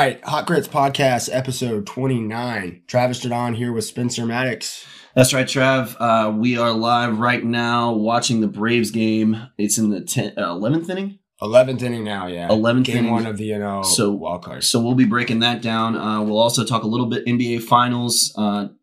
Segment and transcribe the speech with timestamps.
[0.00, 2.84] Right, Hot Grits Podcast, episode 29.
[2.86, 4.86] Travis Jadon here with Spencer Maddox.
[5.14, 5.94] That's right, Trav.
[6.00, 9.48] Uh, we are live right now watching the Braves game.
[9.58, 11.18] It's in the 10, uh, 11th inning.
[11.42, 12.48] 11th inning now, yeah.
[12.48, 13.10] 11th Game inning.
[13.12, 14.64] one of the, you know, So- wild card.
[14.64, 15.98] So we'll be breaking that down.
[15.98, 18.32] Uh, we'll also talk a little bit NBA Finals.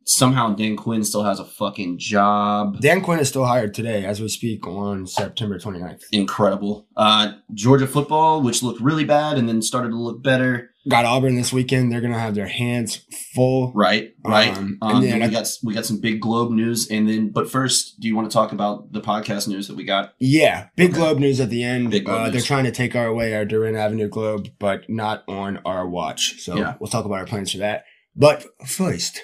[0.07, 2.79] Somehow Dan Quinn still has a fucking job.
[2.79, 6.03] Dan Quinn is still hired today as we speak on September 29th.
[6.13, 6.87] Incredible.
[6.95, 10.71] Uh, Georgia football, which looked really bad and then started to look better.
[10.87, 11.91] Got Auburn this weekend.
[11.91, 13.05] They're going to have their hands
[13.35, 13.73] full.
[13.75, 14.55] Right, right.
[14.57, 17.51] Um, Um, and then we got we got some big Globe news, and then but
[17.51, 20.13] first, do you want to talk about the podcast news that we got?
[20.19, 20.99] Yeah, big Okay.
[20.99, 21.91] Globe news at the end.
[21.91, 25.59] Big uh, They're trying to take our away our DeRenne Avenue Globe, but not on
[25.65, 26.39] our watch.
[26.39, 26.75] So Yeah.
[26.79, 27.83] we'll talk about our plans for that.
[28.15, 29.21] But first,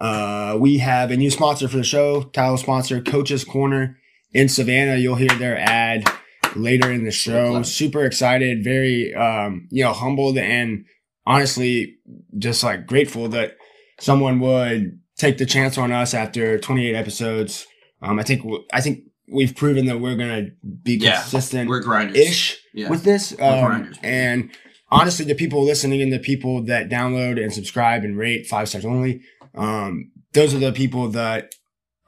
[0.00, 3.98] uh, we have a new sponsor for the show, title sponsor, Coach's Corner
[4.32, 4.96] in Savannah.
[4.96, 6.10] You'll hear their ad
[6.56, 7.62] later in the show.
[7.62, 10.84] Super excited, very um, you know, humbled and
[11.26, 11.96] honestly
[12.38, 13.56] just like grateful that
[14.00, 17.66] someone would take the chance on us after 28 episodes.
[18.02, 20.46] Um, I think I think we've proven that we're gonna
[20.82, 22.16] be Yeah, consistent We're grinders.
[22.16, 22.88] ish Yeah.
[22.88, 23.32] with this.
[23.32, 23.98] Um, grinders.
[24.02, 24.50] and
[24.90, 28.84] honestly, the people listening and the people that download and subscribe and rate five stars
[28.86, 29.20] only,
[29.54, 31.54] um, those are the people that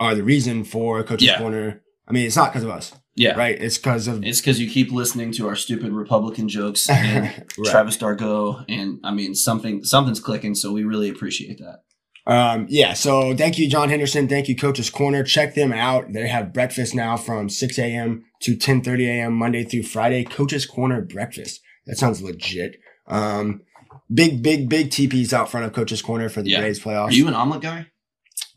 [0.00, 1.38] are the reason for Coach's Yeah.
[1.38, 1.82] Corner.
[2.08, 3.36] I mean, it's not because of us, yeah.
[3.36, 3.56] right?
[3.60, 7.24] It's because of It's because you keep listening to our stupid Republican jokes and
[7.58, 7.70] Right.
[7.70, 11.82] Travis Dargo, and I mean something something's clicking, so we really appreciate that.
[12.24, 14.28] Um, yeah, so thank you, John Henderson.
[14.28, 15.24] Thank you, Coach's Corner.
[15.24, 16.12] Check them out.
[16.12, 18.24] They have breakfast now from 6 a.m.
[18.42, 19.32] to 10.30 a.m.
[19.34, 20.22] Monday through Friday.
[20.22, 21.60] Coach's Corner breakfast.
[21.86, 22.76] That sounds legit.
[23.08, 23.62] Um,
[24.12, 26.60] big, big, big TPs out front of Coach's Corner for the Yeah.
[26.60, 27.08] Braves playoffs.
[27.08, 27.86] Are you an omelet guy?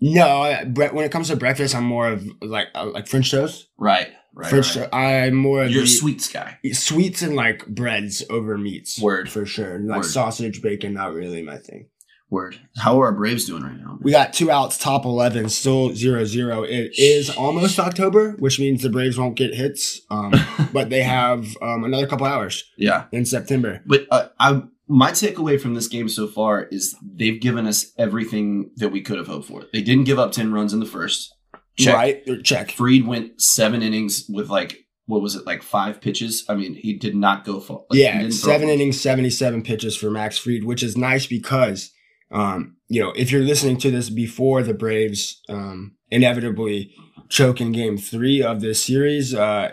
[0.01, 3.67] no, I- when it comes to breakfast, I'm more of like uh, like French toast.
[3.77, 4.49] Right, right.
[4.49, 4.75] French.
[4.75, 4.89] right.
[4.93, 6.57] I'm more of You're a the- sweets guy.
[6.73, 8.99] sweets and like breads over meats.
[9.01, 9.29] Word.
[9.29, 9.79] for sure.
[9.79, 10.05] Like Word.
[10.05, 11.87] sausage, bacon, not really my thing.
[12.29, 12.57] Word.
[12.77, 13.99] How are our Braves doing right now?
[14.01, 16.63] We got two outs, top 11, still 0 0.
[16.63, 20.33] It is almost October, which means the Braves won't get hits, um,
[20.73, 23.81] but they have um, another couple hours yeah, in September.
[23.85, 28.71] but uh, I my takeaway from this game so far is they've given us everything
[28.77, 29.63] that we could have hoped for.
[29.73, 31.33] They didn't give up ten runs in the first.
[31.77, 31.93] Check.
[31.93, 32.43] Right?
[32.43, 32.71] Check.
[32.71, 36.45] Fried went seven innings with like what was it like five pitches?
[36.49, 37.81] I mean, he did not go far.
[37.89, 41.91] Like, yeah, seven innings, 77 pitches for Max Fried, which is nice because,
[42.31, 46.93] um, you know, if you're listening to this before the Braves um, inevitably
[47.29, 49.71] choke in game three of this series, uh,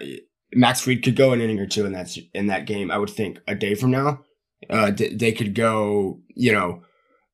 [0.54, 3.10] Max Fried could go an inning or two in that, in that game, I would
[3.10, 4.22] think, a day from now.
[4.70, 6.82] Uh, th- they could go, you know,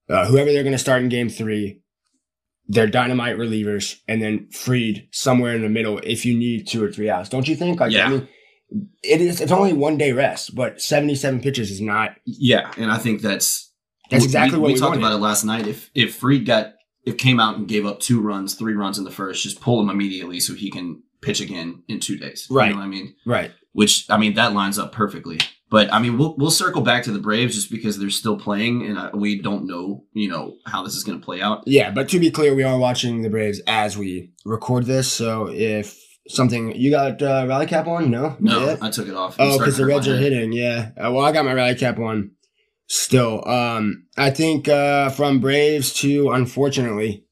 [0.09, 1.81] uh, whoever they're going to start in game three,
[2.67, 6.91] they're dynamite relievers, and then Fried somewhere in the middle if you need two or
[6.93, 7.29] three outs.
[7.29, 7.81] Don't you think?
[7.81, 8.07] Like, Yeah.
[8.07, 8.29] I mean,
[9.03, 9.41] it is.
[9.41, 12.11] It's only one day rest, but seventy-seven pitches is not.
[12.27, 13.73] Yeah, and I think that's
[14.11, 15.07] That's exactly we, what we talked wanted.
[15.07, 15.67] about it last night.
[15.67, 16.75] If if Fried got
[17.07, 19.81] if came out and gave up two runs, three runs in the first, just pull
[19.81, 22.47] him immediately so he can pitch again in two days.
[22.51, 22.67] Right.
[22.69, 23.15] You know what I mean?
[23.25, 23.53] Right.
[23.73, 25.39] Which I mean that lines up perfectly.
[25.71, 28.87] But I mean we'll we'll circle back to the Braves just because they're still playing
[28.87, 31.63] and uh, we don't know you know how this is going to play out.
[31.67, 35.11] Yeah, but to be clear, we are watching the Braves as we record this.
[35.13, 35.99] So if
[36.29, 38.77] something you got uh, rally cap on, no, No, Yeah?
[38.81, 39.39] I took it off.
[39.39, 40.53] It Oh, because the Reds are hitting.
[40.53, 40.91] Yeah.
[40.97, 42.33] Uh, well, I got my rally cap on
[42.87, 43.47] still.
[43.49, 47.25] Um, I think uh, from Braves to unfortunately,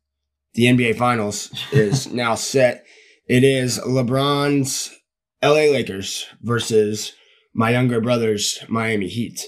[0.54, 2.84] the NBA Finals is now set.
[3.28, 4.94] It is LeBron's
[5.42, 7.12] LA Lakers versus
[7.56, 9.40] my younger brother's Miami Heat.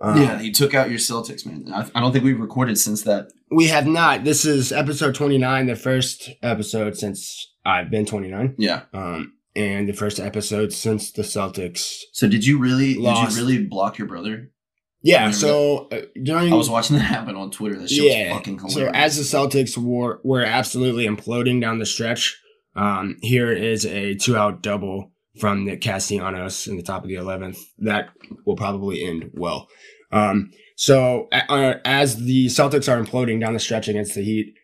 [0.00, 1.72] Um, Yeah, you took out your Celtics, man.
[1.74, 3.32] I, I don't think we've recorded since that.
[3.50, 4.24] We have not.
[4.24, 8.54] This is episode 29, the first episode since I've been 29.
[8.58, 8.82] Yeah.
[8.94, 12.02] Um, and the first episode since the Celtics.
[12.12, 13.30] So did you really Lost.
[13.30, 14.50] did you really block your brother?
[15.02, 17.78] Yeah, so uh, during I was watching that happen on Twitter.
[17.78, 18.74] That shit yeah, was fucking hilarious.
[18.74, 22.36] so as the Celtics were were absolutely imploding down the stretch,
[22.74, 27.14] um, here is a two out double from Nick Castellanos in the top of the
[27.14, 27.58] 11th.
[27.78, 28.10] That
[28.44, 29.68] will probably end well.
[30.12, 34.54] Um, so uh, as the Celtics are imploding down the stretch against the Heat,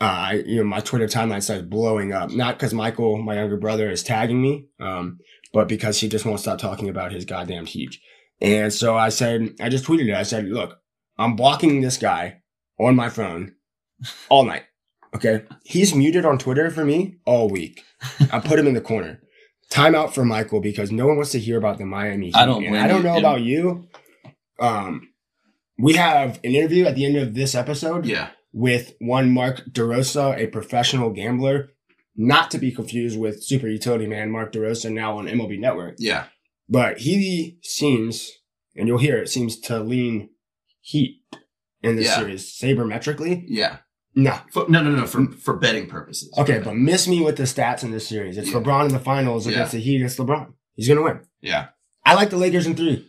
[0.00, 2.30] uh, you know, my Twitter timeline starts blowing up.
[2.30, 5.18] Not because Michael, my younger brother, is tagging me, um,
[5.52, 7.96] but because he just won't stop talking about his goddamn Heat.
[8.40, 10.14] And so I said, I just tweeted it.
[10.14, 10.78] I said, look,
[11.18, 12.40] I'm blocking this guy
[12.78, 13.54] on my phone
[14.30, 14.64] all night.
[15.14, 15.44] Okay.
[15.64, 17.82] He's muted on Twitter for me all week.
[18.32, 19.20] I put him in the corner.
[19.70, 22.36] Timeout for Michael because no one wants to hear about the Miami Heat.
[22.36, 23.88] I don't I don't know about you.
[24.58, 25.08] Um,
[25.78, 30.36] we have an interview at the end of this episode yeah, with one Mark DeRosa,
[30.38, 31.70] a professional gambler,
[32.16, 35.94] not to be confused with super utility man Mark DeRosa now on MLB Network.
[35.98, 36.26] yeah,
[36.68, 38.30] But he seems,
[38.76, 40.30] and you'll hear it, seems to lean
[40.82, 41.20] Heat
[41.82, 42.16] in this Yeah.
[42.18, 43.44] series, sabermetrically.
[43.46, 43.78] Yeah.
[44.14, 44.38] No.
[44.52, 45.06] For, no, no, no.
[45.06, 45.34] For mm.
[45.34, 46.32] for betting purposes.
[46.38, 48.36] Okay, but miss me with the stats in this series.
[48.36, 48.58] It's Yeah.
[48.58, 49.52] LeBron in the finals Yeah.
[49.52, 50.52] against the Heat against LeBron.
[50.74, 51.20] He's gonna win.
[51.40, 51.68] yeah.
[52.04, 53.06] I like the Lakers in three.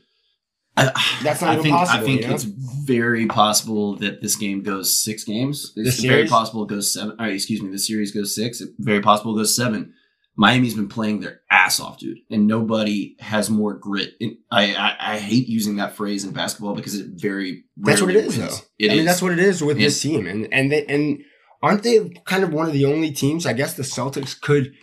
[0.78, 0.92] I,
[1.24, 2.34] That's not I even think, possible, I think you know?
[2.34, 5.74] it's very possible that this game goes six games.
[5.76, 7.16] This It's very possible it goes seven.
[7.20, 8.62] Uh, excuse me, this series goes six.
[8.62, 9.94] It's very possible it goes seven.
[10.38, 14.14] Miami's been playing their ass off, dude, and nobody has more grit.
[14.22, 18.12] And I, I I hate using that phrase in basketball because it very That's what
[18.12, 18.60] it is, wins.
[18.60, 18.66] though.
[18.80, 21.22] It I mean, that's what it is with this team, and and they and
[21.62, 23.46] aren't they kind of one of the only teams?
[23.46, 24.74] I guess the Celtics could,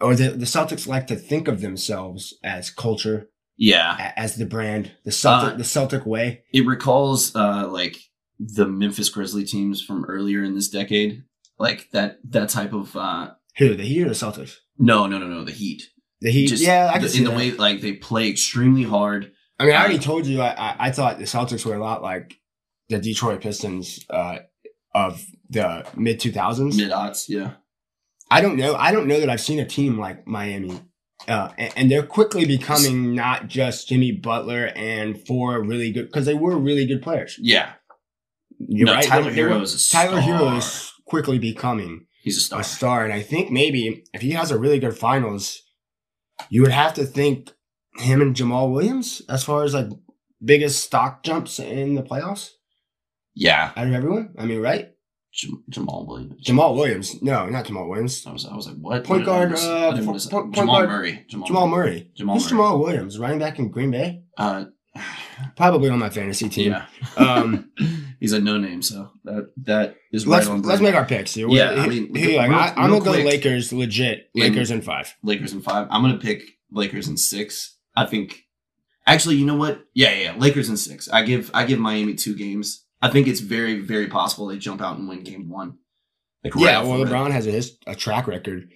[0.00, 4.12] or the the Celtics like to think of themselves as culture, yeah.
[4.16, 6.42] as the brand, the Celtic, Uh, the Celtic way.
[6.52, 7.96] It recalls uh like
[8.38, 11.22] the Memphis Grizzly teams from earlier in this decade,
[11.58, 14.56] like that that type of uh Who the Heat or the Celtics?
[14.78, 15.82] no no no no the Heat.
[16.20, 16.46] The Heat.
[16.48, 19.32] Just yeah, I can the, see in the way like they play extremely hard.
[19.58, 20.40] I mean, I already uh, told you.
[20.40, 22.34] I, I I thought the Celtics were a lot like
[22.88, 24.38] the Detroit Pistons uh,
[24.94, 26.76] of the mid two thousands.
[26.76, 27.54] Mid odds, yeah.
[28.30, 28.74] I don't know.
[28.74, 30.80] I don't know that I've seen a team like Miami.
[31.28, 36.26] Uh, and, and they're quickly becoming not just Jimmy Butler and four really good because
[36.26, 37.36] they were really good players.
[37.40, 37.72] Yeah.
[38.58, 39.04] You're no, right.
[39.04, 40.20] Tyler They- they were- Herro is Tyler.
[40.20, 42.60] Herro is quickly becoming He's a star.
[42.60, 45.60] a star, and I think maybe if he has a really good finals,
[46.50, 47.50] you would have to think
[47.98, 49.88] him and Jamal Williams as far as like
[50.44, 52.50] biggest stock jumps in the playoffs
[53.34, 53.72] Yeah.
[53.76, 54.34] out of everyone.
[54.38, 54.88] I mean, right?
[55.34, 56.42] Jam- Jamal Williams.
[56.42, 57.22] Jamal Williams.
[57.22, 58.24] No, not Jamal Williams.
[58.26, 59.04] I was, I was like, what?
[59.04, 61.24] Point What did I guard, uh, I didn't point- point Jamal guard- Murray.
[61.28, 62.10] Jamal, Jamal Murray.
[62.14, 62.50] Jamal Who's Murray.
[62.50, 63.18] Jamal Williams?
[63.18, 64.22] Running back in Green Bay.
[64.36, 64.66] Uh,
[65.56, 66.72] Probably on my fantasy team.
[66.72, 66.86] yeah.
[67.16, 67.70] Um,
[68.22, 70.62] He's a no name, so that that is let's right on.
[70.62, 71.34] let's make our picks.
[71.34, 71.48] Here.
[71.48, 72.50] Yeah, I mean, you like?
[72.50, 73.10] real- I, I'm gonna go.
[73.10, 73.72] Lakers.
[73.72, 75.12] Legit Lakers in five.
[75.24, 75.88] Lakers in five.
[75.90, 77.76] I'm gonna pick Lakers in six.
[77.96, 78.44] I think.
[79.08, 79.84] Actually, you know what?
[79.92, 80.36] Yeah, yeah, yeah.
[80.38, 81.08] Lakers in six.
[81.08, 82.84] I give I give Miami two games.
[83.00, 85.78] I think it's very very possible they jump out and win game one.
[86.44, 87.04] Like right Yeah, well.
[87.04, 88.68] LeBron has a, his, a track record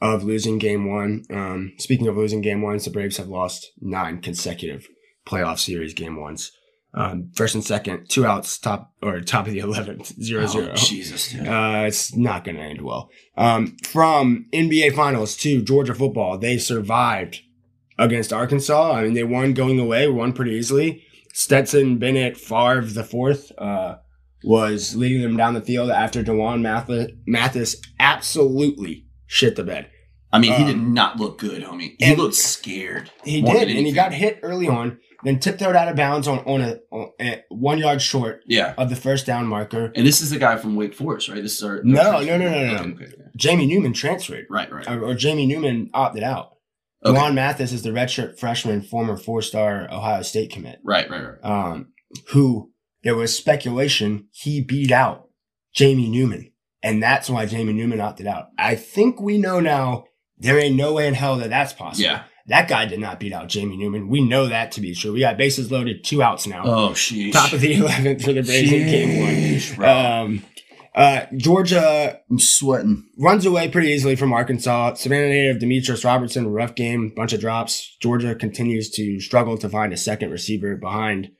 [0.00, 1.24] of losing game one.
[1.30, 4.86] Um, speaking of losing game ones, the Braves have lost nine consecutive
[5.26, 6.52] playoff series game ones.
[6.96, 10.74] Um, first and second, two outs, top or top of the eleventh, zero Oh, zero.
[10.74, 11.46] Jesus, dude.
[11.48, 13.10] Uh, it's not going to end well.
[13.36, 17.40] Um, from NBA Finals to Georgia football, they survived
[17.98, 18.92] against Arkansas.
[18.92, 21.02] I mean, they won going away, won pretty easily.
[21.32, 23.96] Stetson Bennett Favre the fourth uh,
[24.44, 29.90] was leading them down the field after D'Wan Mathis, Mathis absolutely shit the bed.
[30.32, 31.94] I mean, he did um, not look good, homie.
[31.98, 33.10] He looked scared.
[33.24, 36.60] He did, and he got hit early on, then tiptoed out of bounds on on
[36.60, 38.74] a, on a one yard short Yeah.
[38.78, 39.92] of the first down marker.
[39.94, 41.42] And this is the guy from Wake Forest, right?
[41.42, 42.74] This is our No, no, no, no, no.
[42.74, 43.22] Okay, okay, okay.
[43.36, 44.46] Jamie Newman transferred.
[44.50, 44.88] Right, right.
[44.88, 46.50] or, or Jamie Newman opted out.
[47.04, 47.14] Okay.
[47.18, 51.44] D'Wan Mathis is the redshirt freshman, former four-star Ohio State commit, Right, right, right.
[51.44, 51.88] um,
[52.30, 52.70] who
[53.02, 55.28] there was speculation he beat out
[55.74, 56.50] Jamie Newman,
[56.82, 58.46] and that's why Jamie Newman opted out.
[58.58, 60.04] I think we know now.
[60.38, 62.04] There ain't no way in hell that that's possible.
[62.04, 62.24] Yeah.
[62.46, 64.08] That guy did not beat out Jamie Newman.
[64.08, 65.12] We know that to be true.
[65.12, 66.62] We got bases loaded, two outs now.
[66.64, 67.32] Oh, sheesh.
[67.32, 69.76] Top of the 11th for the Braves in game one.
[69.76, 69.88] bro.
[69.88, 70.44] Um,
[70.94, 73.08] uh, Georgia I'm sweating.
[73.18, 74.94] runs away pretty easily from Arkansas.
[74.94, 77.96] Savannah native Demetrius Robertson, rough game, bunch of drops.
[78.00, 81.30] Georgia continues to struggle to find a second receiver behind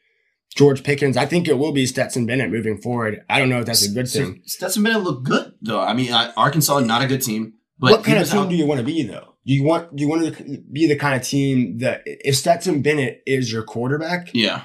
[0.57, 1.17] George Pickens.
[1.17, 3.23] I think it will be Stetson Bennett moving forward.
[3.29, 4.41] I don't know if that's a good thing.
[4.47, 5.81] Stetson Bennett looked good, though.
[5.81, 7.55] I mean, Arkansas, not a good team.
[7.79, 9.34] But what kind of team out- do you want to be though?
[9.45, 13.53] You want you want to be the kind of team that if Stetson Bennett is
[13.53, 14.63] your quarterback, Yeah.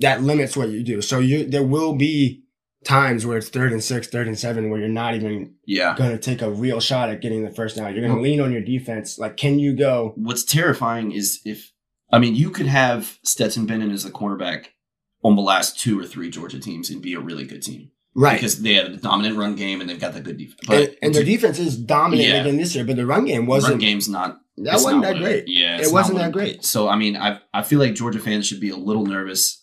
[0.00, 1.00] that limits what you do.
[1.00, 2.42] So you there will be
[2.84, 5.94] times where it's third and six, third and seven, where you're not even Yeah.
[5.96, 7.94] going to take a real shot at getting the first down.
[7.94, 9.18] You're going to lean on your defense.
[9.18, 10.12] Like, can you go?
[10.16, 11.72] What's terrifying is if,
[12.12, 14.66] I mean, you could have Stetson Bennett as the cornerback
[15.22, 17.90] on the last two or three Georgia teams and be a really good team.
[18.16, 18.34] Right.
[18.36, 20.60] Because they have a dominant run game and they've got the good defense.
[20.68, 22.40] and, But and their defense is dominant Yeah.
[22.42, 23.72] again this year, but the run game wasn't.
[23.72, 25.44] Run game's not that wasn't not that great.
[25.48, 26.64] Yeah, It wasn't that great.
[26.64, 29.62] So I mean, I I feel like Georgia fans should be a little nervous,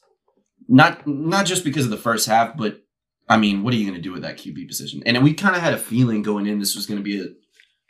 [0.68, 2.82] not not just because of the first half, but
[3.30, 5.02] I mean, what are you going to do with that QB position?
[5.06, 7.28] And we kind of had a feeling going in this was going to be a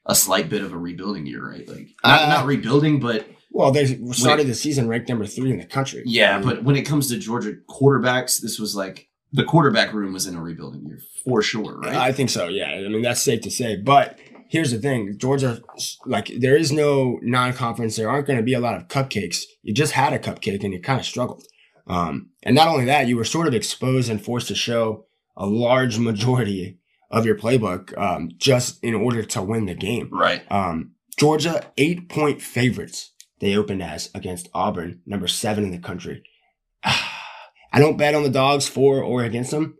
[0.06, 1.68] a slight bit of a rebuilding year, right?
[1.68, 5.58] Like not, Uh, not rebuilding, but Well, they started the season ranked number three in
[5.60, 6.04] the country.
[6.06, 6.36] yeah.
[6.36, 10.14] I mean, But when it comes to Georgia quarterbacks, this was like the quarterback room
[10.14, 11.96] was in a rebuilding year for sure, right?
[11.96, 12.48] I think so.
[12.48, 13.78] Yeah, I mean that's safe to say.
[13.78, 14.20] But
[14.50, 15.62] here's the thing: Georgia,
[16.06, 17.96] like, there is no non-conference.
[17.96, 19.44] There aren't going to be a lot of cupcakes.
[19.64, 21.46] You just had a cupcake and you kind of struggled.
[21.88, 25.46] Um, and not only that, you were sort of exposed and forced to show a
[25.46, 26.78] large majority
[27.10, 30.10] of your playbook um, just in order to win the game.
[30.12, 30.50] right.
[30.52, 36.24] Um, Georgia, eight point favorites they opened as against Auburn, number seven in the country.
[37.72, 39.78] I don't bet on the dogs for or against them,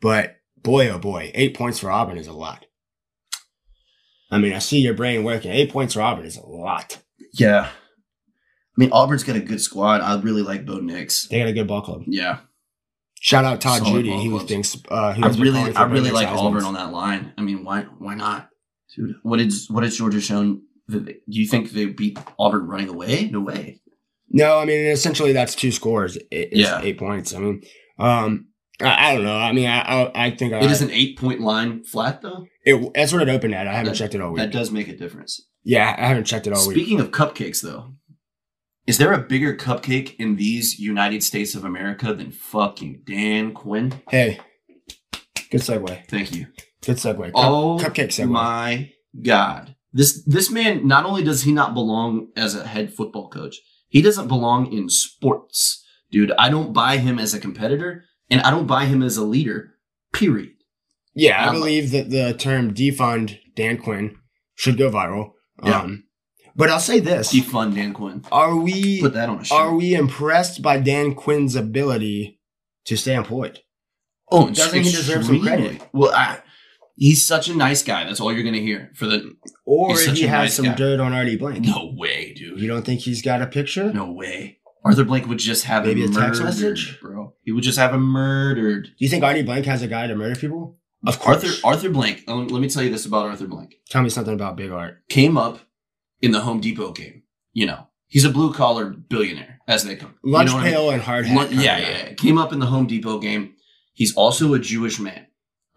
[0.00, 2.66] but boy, oh boy, eight points for Auburn is a lot.
[4.30, 5.52] I mean, I see your brain working.
[5.52, 6.98] Eight points for Auburn is a lot.
[7.32, 7.68] Yeah.
[7.68, 10.00] I mean, Auburn's got a good squad.
[10.00, 11.28] I really like Bo Nix.
[11.28, 12.02] They got a good ball club.
[12.06, 12.40] Yeah.
[13.20, 14.18] Shout out Todd Solid Judy.
[14.18, 14.64] He was being.
[14.88, 17.32] Uh, he I really, I really like Auburn on that line.
[17.38, 18.50] I mean, why, why not,
[18.94, 19.14] dude?
[19.22, 20.62] What did, what has Georgia shown?
[20.88, 23.30] That they, do you think they beat Auburn running away?
[23.30, 23.80] No way.
[24.28, 26.18] No, I mean essentially that's two scores.
[26.30, 26.80] It's Yeah.
[26.82, 27.34] eight points.
[27.34, 27.62] I mean,
[27.98, 28.48] um,
[28.80, 29.36] I, I don't know.
[29.36, 32.46] I mean, I I, I think I, It is an eight point line flat though.
[32.64, 33.66] It, that's what it opened at.
[33.68, 34.38] I haven't That- checked it all week.
[34.38, 35.40] That does make a difference.
[35.64, 36.76] yeah, I haven't checked it all week.
[36.76, 37.92] Speaking of cupcakes, though,
[38.86, 44.00] is there a bigger cupcake in these United States of America than fucking Dan Quinn?
[44.10, 44.38] Hey,
[45.50, 46.06] good segue.
[46.08, 46.46] Thank you.
[46.84, 47.30] Good segue.
[47.34, 48.28] Oh cupcake segue.
[48.28, 48.90] my
[49.22, 49.74] god!
[49.92, 53.56] This this man not only does he not belong as a head football coach,
[53.96, 56.32] he doesn't belong in sports, dude.
[56.38, 59.60] I don't buy him as a competitor, and I don't buy him as a leader.
[60.12, 60.50] Period.
[61.14, 64.16] yeah, I Um, believe that the term defund Dan Quinn
[64.54, 65.30] should go viral.
[65.64, 65.80] Yeah.
[65.80, 66.04] Um,
[66.54, 68.22] but I'll say this: Defund Dan Quinn.
[68.30, 69.56] Are we Put that on a shirt.
[69.58, 72.38] are we impressed by Dan Quinn's ability
[72.86, 73.60] to stay employed?
[74.30, 75.80] Oh, Doesn't he deserve some credit?
[75.92, 76.40] Well, I,
[76.96, 78.04] he's such a nice guy.
[78.04, 79.34] That's all you're gonna hear for the.
[79.64, 80.74] Or he has nice some guy.
[80.74, 81.64] dirt on Artie Blank?
[81.64, 82.60] No way, dude.
[82.60, 83.92] You don't think he's got a picture?
[83.92, 84.58] No way.
[84.84, 87.00] Arthur Blank would just have Maybe a text message?
[87.00, 87.34] bro.
[87.42, 88.84] He would just have him murdered.
[88.84, 90.78] Do you think Artie Blank has a guy to murder people?
[91.04, 91.60] Of course.
[91.64, 92.22] Arthur Blank.
[92.28, 93.74] um, Let me tell you this about Arthur Blank.
[93.90, 95.02] Tell me something about Big Art.
[95.08, 95.58] Came up
[96.22, 97.22] in the Home Depot game.
[97.52, 100.14] You know, he's a blue collar billionaire, as they come.
[100.22, 100.92] You Lunch know what I mean?
[100.94, 101.36] and hard hat.
[101.36, 102.12] Lun- yeah, yeah, yeah.
[102.14, 103.54] Came up in the Home Depot game.
[103.92, 105.25] He's also a Jewish man.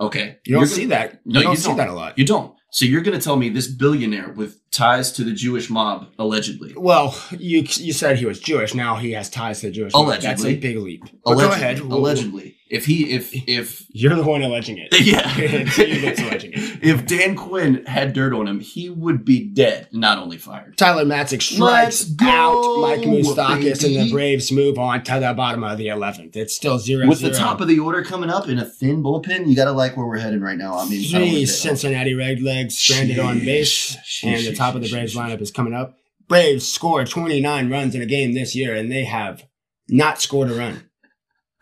[0.02, 1.20] Okay, You don't You're see gonna- that.
[1.26, 1.78] No, you don't you see don't.
[1.78, 2.18] that a lot.
[2.18, 2.54] You don't.
[2.72, 6.74] So you're going to tell me this billionaire with ties to the Jewish mob, allegedly,
[6.78, 8.76] Well, you you said he was Jewish.
[8.76, 9.94] Now he has ties to the Jewish.
[9.94, 10.22] mob.
[10.22, 11.04] That's a big leap.
[11.26, 11.80] Allegedly, go ahead.
[11.80, 14.90] Allegedly, if he, if if You're the one alleging it.
[15.00, 15.34] Yeah.
[15.38, 16.84] It's you that's alleging it.
[16.84, 20.78] if Dan Quinn had dirt on him, he would be dead, not only fired.
[20.78, 25.64] Tyler Matzek strikes go, out Mike Moustakas, and the Braves move on to the bottom
[25.64, 26.36] of the 11th.
[26.36, 29.48] It's still 0 With the top of the order coming up in a thin bullpen,
[29.48, 30.78] you got to like where we're headed right now.
[30.78, 31.52] I mean, I Three that.
[31.52, 35.74] Cincinnati Redlegs stranded on base, Sheesh, and the top of the Braves lineup is coming
[35.74, 35.98] up.
[36.28, 39.46] Braves score 29 runs in a game this year, and they have
[39.88, 40.89] not scored a run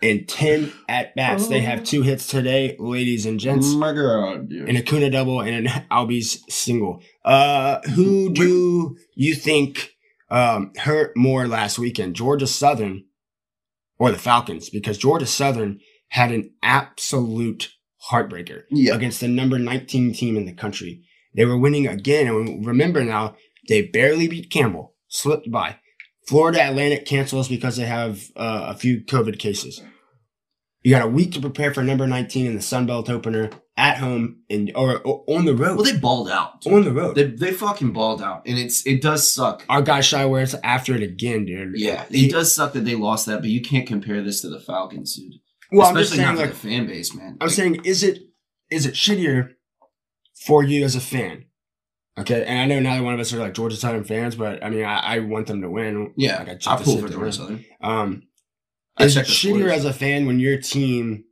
[0.02, 1.48] in 10 at bats.
[1.48, 3.74] They have two hits today, ladies and gents.
[3.74, 4.70] my God, dude.
[4.70, 7.02] an Acuna double and an Albies single.
[7.26, 9.92] Uh, who do you think
[10.30, 13.06] um, hurt more last weekend, Georgia Southern
[13.98, 14.70] or the Falcons?
[14.70, 17.74] Because Georgia Southern had an absolute
[18.12, 21.04] heartbreaker yeah, against the number 19 team in the country.
[21.36, 23.36] They were winning again, and remember now
[23.68, 25.78] they barely beat Campbell, slipped by.
[26.28, 29.82] Florida Atlantic cancels because they have uh, a few COVID cases.
[30.84, 33.98] You got a week to prepare for number 19 in the Sun Belt opener at
[33.98, 35.76] home and or, or on the road.
[35.76, 36.62] well, they balled out.
[36.62, 36.74] dude.
[36.74, 37.16] on the road.
[37.16, 39.66] They, they fucking balled out, and it's it does suck.
[39.70, 41.74] Our guy Shai Werts after it again, dude.
[41.76, 44.50] Yeah, He- it does suck that they lost that, but you can't compare this to
[44.50, 45.34] the Falcons, dude.
[45.72, 47.38] Well, I'm just Especially saying, like, the fan base, man.
[47.42, 48.20] I'm Like, saying, is it
[48.72, 49.50] is it shittier
[50.46, 51.46] for you as a fan?
[52.18, 54.70] Okay, and I know neither one of us are like Georgia Southern fans, but I
[54.70, 56.14] mean, I, I want them to win.
[56.18, 57.32] yeah, Like, I I pull for Georgia.
[57.32, 57.66] Southern.
[57.82, 58.24] Um,
[58.98, 61.26] I is it shittier as a fan when your team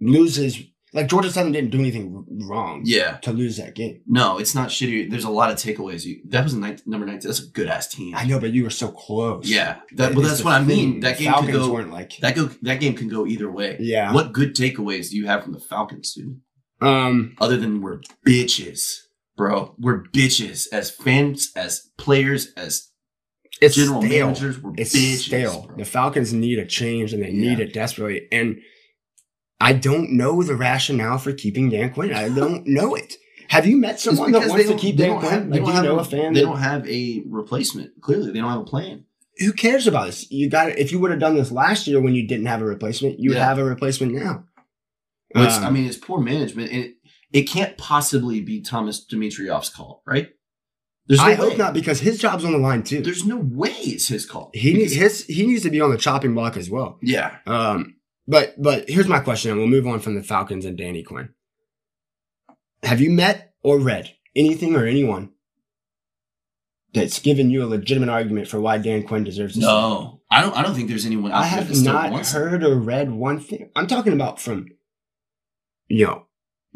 [0.00, 0.58] loses?
[0.92, 4.00] Like Georgia Southern didn't do anything wrong Yeah, to lose that game.
[4.06, 5.10] no, it's not shitty.
[5.10, 6.04] There's a lot of takeaways.
[6.04, 7.28] You, that was nine, number nineteen.
[7.28, 8.14] That's a good ass team.
[8.14, 9.46] I know, but you were so close.
[9.46, 11.00] Yeah, that, well, that's what I mean.
[11.00, 11.72] That game Falcons could go.
[11.72, 12.46] weren't like That go.
[12.62, 13.76] That game can go either way.
[13.80, 14.12] yeah.
[14.14, 16.40] What good takeaways do you have from the Falcons, dude?
[16.80, 19.00] Um, Other than we're bitches,
[19.36, 19.74] bro.
[19.78, 22.90] We're bitches as fans, as players, as
[23.60, 24.26] it's general stale.
[24.28, 24.60] managers.
[24.62, 25.26] We're It's bitches.
[25.26, 25.66] stale.
[25.68, 25.76] bro.
[25.76, 27.48] The Falcons need a change, and they Yeah.
[27.50, 28.28] need it desperately.
[28.32, 28.60] And
[29.60, 32.12] I don't know the rationale for keeping Dan Quinn.
[32.12, 33.14] I don't know it.
[33.48, 35.30] Have you met someone that wants to keep Dan Quinn?
[35.30, 36.32] have- they Like, don't you have know a- a fan?
[36.32, 38.00] They that- don't have a replacement.
[38.00, 39.04] Clearly, they don't have a plan.
[39.38, 40.30] who cares about this?
[40.30, 40.78] You got it.
[40.78, 43.34] If you would have done this last year when you didn't have a replacement, you
[43.34, 43.44] Yeah.
[43.44, 44.44] have a replacement now.
[45.34, 46.94] Um, I mean, it's poor management, and
[47.36, 50.30] it, can't possibly be Thomas Dimitroff's call, right?
[51.06, 51.36] There's no I way.
[51.36, 53.00] hope not because his job's on the line too.
[53.00, 54.50] There's no way it's his call.
[54.54, 56.98] he needs his he needs to be on the chopping block as well.
[57.02, 57.36] yeah.
[57.46, 61.02] Um, but but here's my question, and we'll move on from the Falcons and Danny
[61.04, 61.28] Quinn.
[62.82, 65.30] Have you met or read anything or anyone
[66.92, 69.62] that's given you a legitimate argument for why Dan Quinn deserves stay?
[69.64, 70.56] No, I don't.
[70.56, 73.70] I don't think there's anyone I have not heard or read one thing.
[73.76, 74.66] I'm talking about from,
[75.86, 76.26] you know,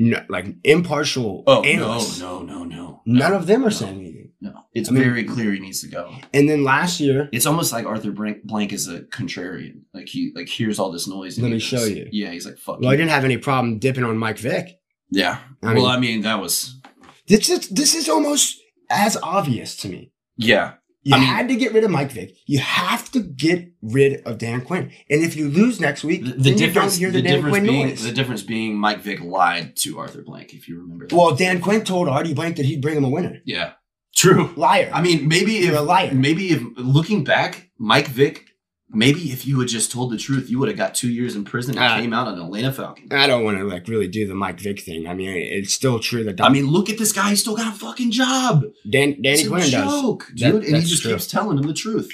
[0.00, 2.20] no, like impartial Oh analysts.
[2.20, 3.02] no, no, no, no.
[3.06, 3.70] None no, of them are no.
[3.70, 4.30] saying anything.
[4.40, 6.14] No, it's I mean- very clear he needs to go.
[6.32, 9.82] And then last year, It's almost like Arthur Blank, Blank is a contrarian.
[9.92, 11.36] Like he like hears all this noise.
[11.36, 12.08] and Let me just- show you.
[12.10, 12.80] Yeah, he's like fuck.
[12.80, 14.66] well, I didn't have any problem dipping on Mike Vick.
[15.10, 15.38] yeah.
[15.62, 16.80] I well, mean- I mean that was
[17.28, 20.12] This is this is almost as obvious to me.
[20.36, 20.74] yeah.
[21.02, 22.36] You I mean- had to get rid of Mike Vick.
[22.46, 24.90] You have to get rid of Dan Quinn.
[25.08, 27.32] And if you lose next week, The, the difference, you don't hear the, the, Dan
[27.36, 28.02] difference Quinn being, noise.
[28.04, 31.14] the difference being Mike Vick lied to Arthur Blank, if you remember that.
[31.16, 33.38] well, Dan Quinn told Artie Blank that he'd bring him a winner.
[33.46, 33.72] yeah,
[34.14, 34.52] true.
[34.56, 34.90] Liar.
[34.92, 36.10] I mean, maybe You're if a liar.
[36.12, 38.49] maybe if looking back, Mike Vick,
[38.92, 41.44] maybe if you had just told the truth, you would have got two years in
[41.44, 41.98] prison and Ah.
[42.00, 43.08] came out an Atlanta Falcon.
[43.12, 45.06] I don't want to like really do the Mike Vick thing.
[45.06, 47.68] I mean, it's still true that I mean, look at this guy; he's still got
[47.74, 48.64] a fucking job.
[48.88, 49.70] Dan, Danny Quinn does.
[49.70, 51.12] joke, That- dude, and he just true.
[51.12, 52.10] keeps telling him the truth.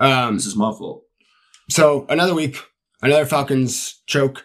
[0.00, 1.02] Um, This is my fault.
[1.70, 2.56] so another week,
[3.02, 4.44] another Falcons choke.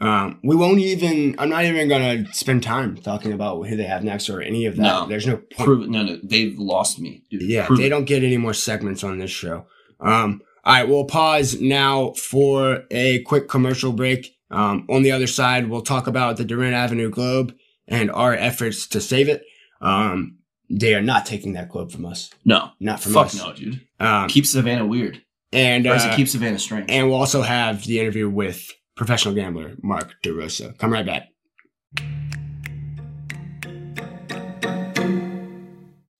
[0.00, 1.34] Um, we won't even.
[1.38, 4.76] I'm not even gonna spend time talking about who they have next or any of
[4.76, 4.82] that.
[4.82, 5.06] No.
[5.06, 5.56] There's no point.
[5.66, 5.88] Prove it.
[5.90, 7.22] No, no, they've lost me.
[7.30, 7.42] Dude.
[7.42, 7.88] Yeah, Prove they it.
[7.88, 9.64] don't get any more segments on this show.
[10.00, 14.36] Um, all right, we'll pause now for a quick commercial break.
[14.50, 17.54] Um, on the other side, we'll talk about the DeRenne Avenue Globe
[17.88, 19.44] and our efforts to save it.
[19.80, 23.32] Um, they are not taking that globe from us, No, not from us.
[23.34, 23.46] fuck us.
[23.46, 23.80] no, dude.
[24.00, 25.22] Um, Keep Savannah weird.
[25.52, 26.90] and Or it uh, keep Savannah strange?
[26.90, 30.76] and we'll also have the interview with professional gambler Mark DeRosa.
[30.78, 31.28] Come right back.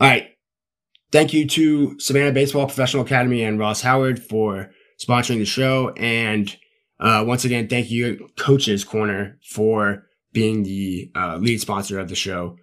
[0.01, 0.27] All right.
[1.13, 4.71] Thank you to Savannah Baseball Professional Academy and Ross Howard for
[5.05, 5.91] sponsoring the show.
[5.97, 6.55] And
[7.01, 12.15] uh, once again, thank you, Coaches Corner, for being the uh, lead sponsor of the
[12.15, 12.57] show.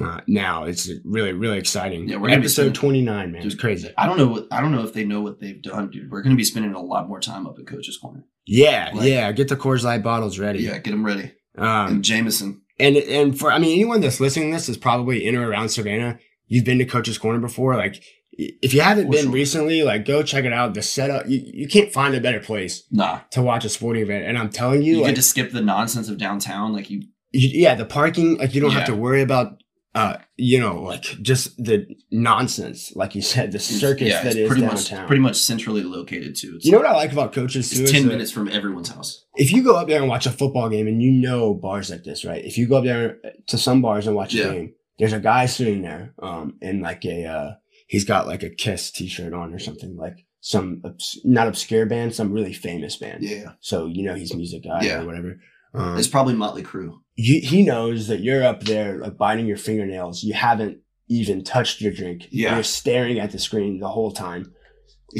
[0.00, 2.08] Uh, now it's really, really exciting.
[2.08, 3.44] Yeah, we're episode twenty nine, man.
[3.44, 3.92] It's crazy.
[3.98, 4.28] I don't know.
[4.28, 6.08] What, I don't know if they know what they've done, dude.
[6.08, 8.24] We're going to be spending a lot more time up at Coach's Corner.
[8.46, 9.32] Yeah, Like- yeah.
[9.32, 10.60] Get the Coors Light bottles ready.
[10.62, 11.32] Yeah, get them ready.
[11.56, 12.62] Um, And Jameson.
[12.78, 15.70] and and for I mean, anyone that's listening to this is probably in or around
[15.70, 16.20] Savannah.
[16.48, 18.02] You've been to Coach's Corner before, like.
[18.40, 19.32] If you haven't For been sure.
[19.32, 20.72] recently, like go check it out.
[20.72, 24.26] The setup, you, you can't find a better place Nah, to watch a sporting event.
[24.26, 26.72] And I'm telling you, you, like, get to skip the nonsense of downtown.
[26.72, 29.60] Like you, you, yeah, the parking, like you don't have to worry about,
[29.96, 34.36] uh, you know, like just the nonsense, like you said, the circus yeah, that it's
[34.36, 35.00] is pretty downtown.
[35.00, 36.52] much pretty much centrally located too.
[36.56, 37.82] It's, you know what I like about coaches too?
[37.82, 39.24] it's ten that minutes from everyone's house.
[39.34, 42.04] If you go up there and watch a football game, and you know bars like
[42.04, 42.44] this, right?
[42.44, 45.46] If you go up there to some bars and watch a game, there's a guy
[45.46, 47.50] sitting there, um, in like a, uh,
[47.86, 52.14] he's got like a Kiss T-shirt on or something, like some obs- not obscure band,
[52.14, 53.22] some really famous band.
[53.24, 55.02] Yeah, So you know he's music guy Yeah.
[55.02, 55.40] or whatever.
[55.74, 56.98] Um, it's probably Motley Crue.
[57.16, 60.22] you, he knows that you're up there like biting your fingernails.
[60.24, 62.26] You haven't even touched your drink.
[62.30, 62.54] Yeah.
[62.54, 64.52] You're staring at the screen the whole time,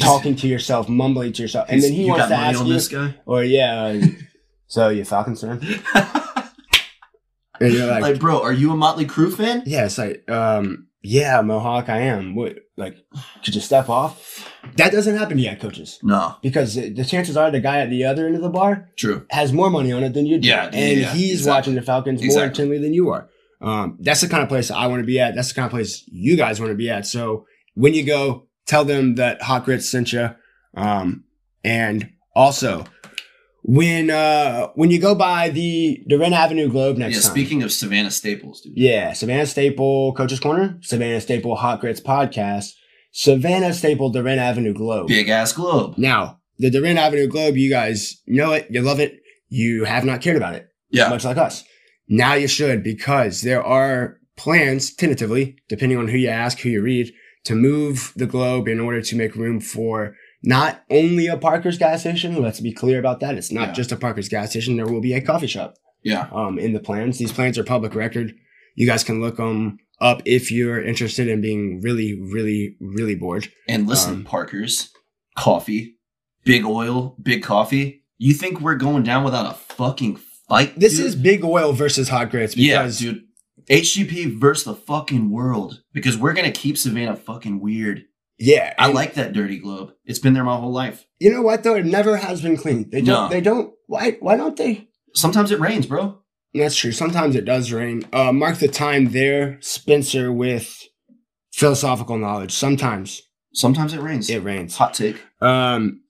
[0.00, 3.14] talking to yourself, mumbling to yourself, and then he wants to ask you, guy.
[3.26, 4.06] or yeah, uh,
[4.66, 5.60] so you Falcons fan?
[7.60, 9.62] And you're like, like, bro, are you a Motley Crue fan?
[9.66, 12.34] yeah, it's like, um, yeah, Mohawk, I am.
[12.34, 12.96] What, like,
[13.44, 14.48] could you step off?
[14.76, 18.26] That doesn't happen yet, coaches, No, because the chances are the guy at the other
[18.26, 19.24] end of the bar true.
[19.30, 20.48] has more money on it than you do.
[20.48, 21.50] Yeah, and yeah, he's exactly.
[21.50, 22.46] watching the Falcons more Exactly.
[22.64, 23.28] intently than you are.
[23.60, 25.34] Um, that's the kind of place I want to be at.
[25.34, 27.06] That's the kind of place you guys want to be at.
[27.06, 30.30] So when you go, tell them that Hot Grits sent you.
[30.76, 31.24] Um,
[31.64, 32.84] and also
[33.68, 37.30] when uh when you go by the DeRenne Avenue Globe next yeah, time.
[37.30, 38.72] speaking of Savannah staples, dude.
[38.74, 42.70] Yeah, Savannah Staple Coach's Corner, Savannah Staple Hot Grits Podcast,
[43.12, 45.08] Savannah Staple DeRenne Avenue Globe.
[45.08, 45.98] Big ass globe.
[45.98, 50.22] Now, the DeRenne Avenue Globe, you guys know it, you love it, you have not
[50.22, 51.62] cared about it, Yeah, much like us.
[52.08, 56.80] Now you should because there are plans, tentatively, depending on who you ask, who you
[56.80, 57.12] read,
[57.44, 62.00] to move the globe in order to make room for not only a Parker's gas
[62.00, 62.40] station.
[62.40, 63.34] Let's be clear about that.
[63.36, 63.74] It's not Yeah.
[63.74, 64.76] just a Parker's gas station.
[64.76, 66.28] There will be a coffee shop yeah.
[66.32, 67.18] um, in the plans.
[67.18, 68.34] These plans are public record.
[68.76, 73.48] You guys can look them up if you're interested in being really, really, really bored.
[73.68, 74.90] And listen, Um, Parkers,
[75.36, 75.96] coffee,
[76.44, 78.04] big oil, big coffee.
[78.18, 80.16] You think we're going down without a fucking
[80.48, 80.78] fight?
[80.78, 81.06] This dude?
[81.06, 83.24] is big oil versus hot grits yeah, because dude.
[83.68, 88.04] HGP versus the fucking world because we're gonna keep Savannah fucking weird.
[88.38, 89.92] Yeah, I like that dirty globe.
[90.04, 91.04] It's been there my whole life.
[91.18, 91.74] You know what though?
[91.76, 92.88] It never has been clean.
[92.90, 93.24] They don't.
[93.24, 93.28] No.
[93.28, 93.72] They don't.
[93.86, 94.12] Why?
[94.20, 94.88] Why don't they?
[95.14, 96.18] Sometimes it rains, bro.
[96.54, 96.92] That's true.
[96.92, 98.04] Sometimes it does rain.
[98.12, 100.74] Uh, mark the time there, Spencer, with
[101.52, 102.52] philosophical knowledge.
[102.52, 103.22] Sometimes
[103.54, 104.30] Sometimes it rains.
[104.30, 104.76] it rains.
[104.76, 105.20] Hot take.
[105.40, 106.02] Um,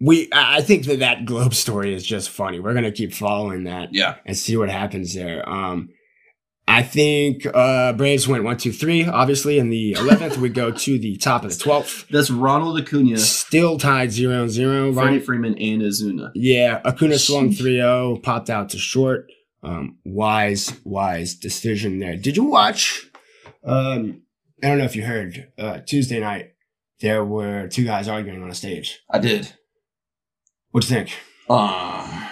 [0.00, 2.60] we I I think that that Globe story is just funny.
[2.60, 4.16] We're gonna keep following that Yeah.
[4.24, 5.46] and see what happens there.
[5.48, 5.90] Um,
[6.72, 9.04] I think uh, Braves went one, two, three.
[9.06, 12.06] Obviously, in the eleventh, we go to the top of the twelfth.
[12.10, 14.92] That's Ronald Acuna, Still tied 0 0.
[14.92, 16.30] Freddie Freeman, and Ozuna.
[16.34, 17.58] yeah, Acuna swung Sheesh.
[17.58, 19.26] 3 0, popped out to short.
[19.62, 22.16] Um, wise, wise decision there.
[22.16, 23.04] Did you watch?
[23.64, 24.22] Um,
[24.62, 25.52] I don't know if you heard.
[25.58, 26.52] Uh, Tuesday night,
[27.00, 29.00] there were two guys arguing on a stage.
[29.10, 29.52] I did.
[30.70, 31.10] What'd you think?
[31.48, 32.28] Uh,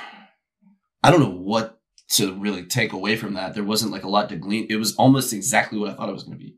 [1.02, 1.77] I don't know what
[2.10, 3.54] to really take away from that.
[3.54, 4.66] There wasn't like a lot to glean.
[4.70, 6.54] It was almost exactly what I thought it was going to be.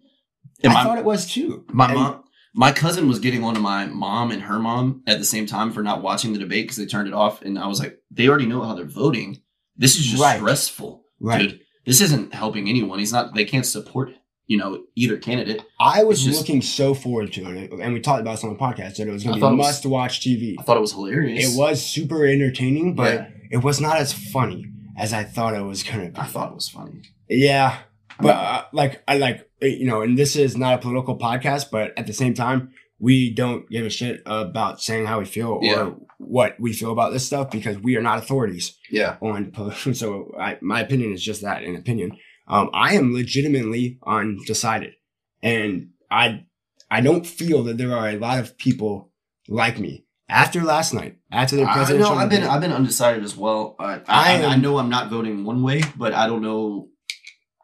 [0.63, 1.65] And I my, thought it was too.
[1.73, 5.19] my And- mom, my cousin was getting on to my mom and her mom at
[5.19, 7.43] the same time for not watching the debate because they turned it off.
[7.43, 9.41] And I was like, they already know how they're voting.
[9.77, 10.37] This is just Right.
[10.39, 11.51] stressful, Right.
[11.51, 11.61] dude.
[11.87, 12.99] This isn't helping anyone.
[12.99, 13.35] He's not.
[13.35, 14.11] They can't support
[14.47, 15.63] you know either candidate.
[15.79, 18.59] I was just- looking so forward to it, and we talked about this on the
[18.59, 20.57] podcast that it was going to be must-watch TV.
[20.59, 21.55] I thought it was hilarious.
[21.55, 23.27] It was super entertaining, but Yeah.
[23.53, 26.19] it was not as funny as I thought it was going to be.
[26.19, 27.03] I thought it was funny.
[27.29, 27.79] Yeah,
[28.21, 31.97] but uh, like I like you know, and this is not a political podcast, but
[31.99, 35.65] at the same time, we don't give a shit about saying how we feel or
[35.65, 35.91] Yeah.
[36.19, 39.17] what we feel about this stuff because we are not authorities Yeah.
[39.21, 39.53] on.
[39.95, 42.13] So I, my opinion is just that, an opinion.
[42.49, 44.95] Um, I am legitimately undecided,
[45.43, 46.45] and I
[46.91, 49.13] I don't feel that there are a lot of people
[49.49, 52.11] like me after last night, after the I presidential.
[52.15, 52.17] know.
[52.21, 52.45] I've been.
[52.45, 53.77] I've been undecided as well.
[53.79, 56.89] I I I, I know I'm not voting one way, but I don't know.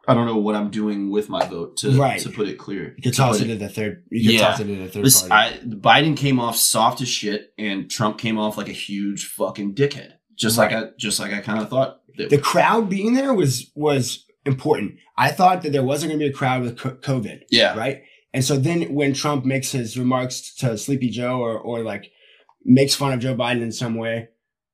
[0.09, 2.19] I don't know what I'm doing with my vote to Right.
[2.21, 2.93] to put it clear.
[2.95, 4.03] you could To toss it to the third.
[4.09, 4.47] You could Yeah.
[4.47, 5.59] toss it to the third This, party.
[5.59, 9.75] I, Biden came off soft as shit, and Trump came off like a huge fucking
[9.75, 10.11] dickhead.
[10.37, 11.99] Just like I just like I kind of thought.
[12.17, 14.93] The crowd being there was was important.
[15.17, 18.03] I thought that there wasn't going to be a crowd with COVID, yeah, right?
[18.33, 22.11] And so then when Trump makes his remarks to Sleepy Joe or or like
[22.67, 24.27] makes fun of Joe Biden in some way,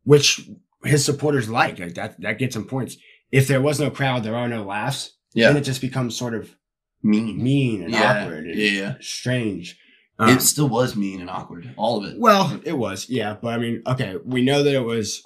[0.03, 0.49] which
[0.83, 2.97] his supporters like, like that that gets him points.
[3.31, 5.13] If there was no crowd, there are no laughs.
[5.33, 6.53] Then yeah, it just becomes sort of
[7.01, 7.41] mean.
[7.41, 8.93] mean and yeah, awkward and yeah, yeah.
[8.99, 9.79] strange.
[10.19, 11.73] Um, it still was mean and awkward.
[11.77, 12.19] All of it.
[12.19, 13.35] well, it was, yeah.
[13.41, 15.23] But I mean, okay, we know that it was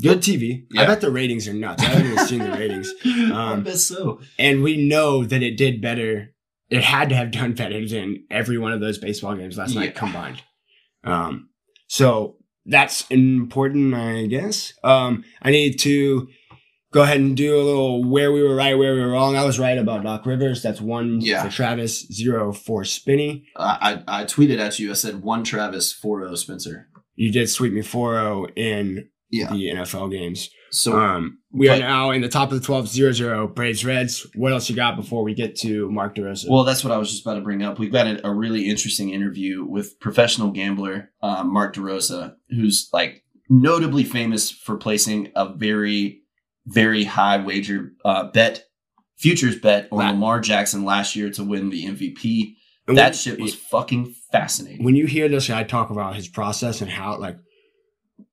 [0.00, 0.64] good TV.
[0.76, 1.84] I bet the ratings are nuts.
[1.84, 2.92] I haven't even seen the ratings.
[3.04, 4.20] I Um, bet so.
[4.40, 6.34] and we know that it did better.
[6.68, 9.94] It had to have done better than every one of those baseball games last night
[9.94, 10.42] combined.
[11.04, 11.50] Um,
[11.92, 14.72] so that's important, I guess.
[14.82, 16.26] Um, I need to
[16.90, 19.36] go ahead and do a little where we were right, where we were wrong.
[19.36, 20.62] I was right about Doc Rivers.
[20.62, 21.42] That's one Yeah.
[21.44, 23.44] for Travis, zero for Spinny.
[23.56, 24.90] I, I I tweeted at you.
[24.90, 26.88] I said one Travis, four O Spencer.
[27.14, 29.50] You did sweep me 4-0 in Yeah.
[29.50, 30.50] the NFL games.
[30.70, 34.26] So Um, we are now in the top of the 12, 0-0, Braves Reds.
[34.34, 36.48] What else you got before we get to Mark DeRosa?
[36.48, 37.78] Well, that's what I was just about to bring up.
[37.78, 43.22] We've got a, a really interesting interview with professional gambler uh, Mark DeRosa, who's like
[43.50, 46.22] notably famous for placing a very,
[46.66, 48.64] very high wager uh, bet,
[49.18, 50.10] futures bet on Wow.
[50.12, 52.54] Lamar Jackson last year to win the MVP.
[52.88, 54.84] And That when- shit was fucking fascinating.
[54.84, 57.36] when you hear this guy talk about his process and how like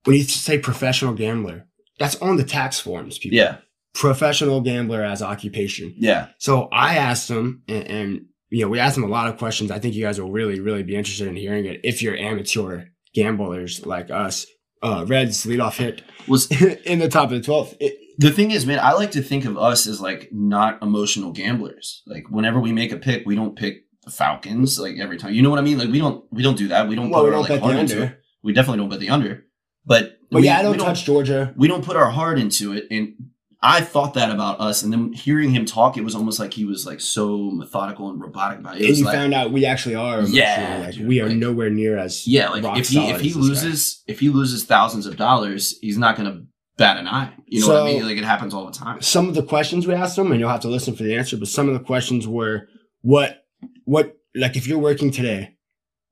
[0.04, 1.66] when you say professional gambler
[1.98, 3.58] that's on the tax forms people Yeah,
[3.94, 8.96] professional gambler as occupation yeah, so i asked him and, and you know we asked
[8.96, 11.36] him a lot of questions i think you guys will really really be interested in
[11.36, 14.46] hearing it if you're amateur gamblers like us
[14.82, 16.46] uh reds leadoff hit was
[16.84, 19.46] in the top of the 12th it, the thing is, man, I like to think
[19.46, 22.02] of us as like not emotional gamblers.
[22.06, 25.32] Like whenever we make a pick, we don't pick the Falcons like every time.
[25.32, 25.78] You know what I mean?
[25.78, 26.86] Like we don't we don't do that.
[26.86, 28.18] We don't well put we don't like bet the under.
[28.42, 29.46] We definitely don't bet the under.
[29.86, 32.72] But but we, yeah i don't we touch georgia we don't put our heart into
[32.72, 32.86] it.
[32.90, 33.14] And
[33.62, 34.82] I thought that about us.
[34.82, 38.20] And then hearing him talk, it was almost like he was like so methodical and
[38.20, 38.82] robotic about it.
[38.82, 40.38] It and you like found out we actually are emotional.
[40.38, 43.34] Yeah, like dude, we are like- nowhere near as yeah, like if he if he
[43.34, 46.42] loses if he loses thousands of dollars, he's not gonna
[46.78, 47.32] bat an eye.
[47.46, 48.06] You know what I mean?
[48.06, 49.02] Like it happens all the time.
[49.02, 51.36] some of the questions we asked him, and you'll have to listen for the answer,
[51.36, 52.66] but some of the questions were
[53.02, 53.44] what
[53.84, 55.56] what like if you're working today,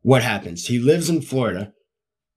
[0.03, 0.67] what happens?
[0.67, 1.73] He lives in Florida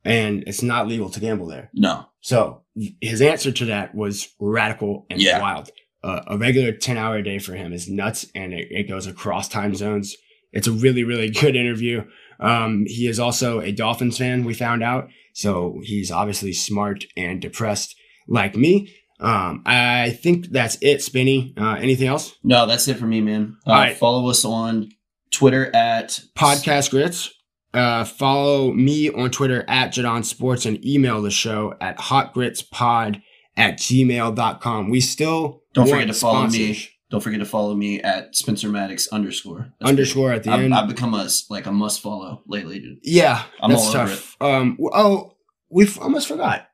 [0.05, 1.69] and it's not legal to gamble there.
[1.73, 2.05] No.
[2.21, 2.61] So
[3.01, 5.41] his answer to that was radical and Yeah.
[5.41, 5.69] wild.
[6.03, 9.47] Uh, a regular 10 hour day for him is nuts and it, it goes across
[9.47, 10.15] time zones.
[10.51, 12.03] It's a really, really good interview.
[12.39, 15.09] Um, he is also a Dolphins fan, we found out.
[15.33, 17.95] So he's obviously smart and depressed
[18.27, 18.91] like me.
[19.19, 21.53] Um, I think that's it, Spinny.
[21.55, 22.35] Uh, anything else?
[22.43, 23.55] No, that's it for me, man.
[23.67, 23.95] Uh, All right.
[23.95, 24.89] Follow us on
[25.29, 27.31] Twitter at Podcast Grits.
[27.73, 33.21] Uh, follow me on Twitter at Jadon Sports and email the show at hotgritspod
[33.55, 34.89] at gmail.com.
[34.89, 36.89] We still Don't forget to follow me.
[37.09, 39.73] Don't forget to follow me at Spencer Maddox underscore.
[39.79, 40.73] That's Underscore at the I've, end.
[40.73, 42.79] I've become a like a must follow lately.
[42.79, 42.99] Dude.
[43.03, 44.37] yeah, I'm that's tough.
[44.39, 45.33] Um, oh,
[45.69, 46.67] we almost forgot.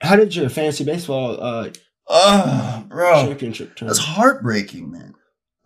[0.00, 1.70] How did your fantasy baseball uh,
[2.08, 3.26] Oh, bro.
[3.26, 3.88] championship turn?
[3.88, 5.14] That's heartbreaking, man.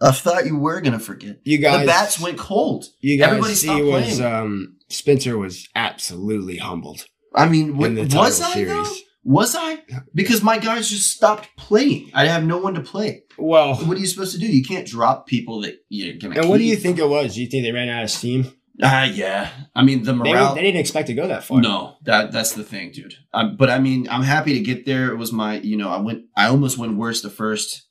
[0.01, 1.41] I thought you were gonna forget.
[1.45, 2.87] You guys, the bats went cold.
[3.01, 4.23] You guys everybody see stopped was playing.
[4.35, 8.69] um, Spencer was absolutely humbled I mean, the was I series.
[8.73, 8.95] though?
[9.23, 9.79] Was I?
[10.15, 12.11] Because my guys just stopped playing.
[12.15, 13.23] I have no one to play.
[13.39, 14.47] Well, What are you supposed to do?
[14.47, 16.41] You can't drop people that you're gonna.
[16.41, 17.35] and what do you think it was?
[17.35, 18.51] Do you think they ran out of steam?
[18.83, 19.51] Ah, yeah.
[19.77, 20.55] I mean, the They, morale.
[20.55, 21.61] they didn't expect to go that far.
[21.61, 23.13] No, that that's the thing, dude.
[23.35, 25.11] Um, but I mean, I'm happy to get there.
[25.13, 27.83] It was my, you know, I went, I almost went worse the first.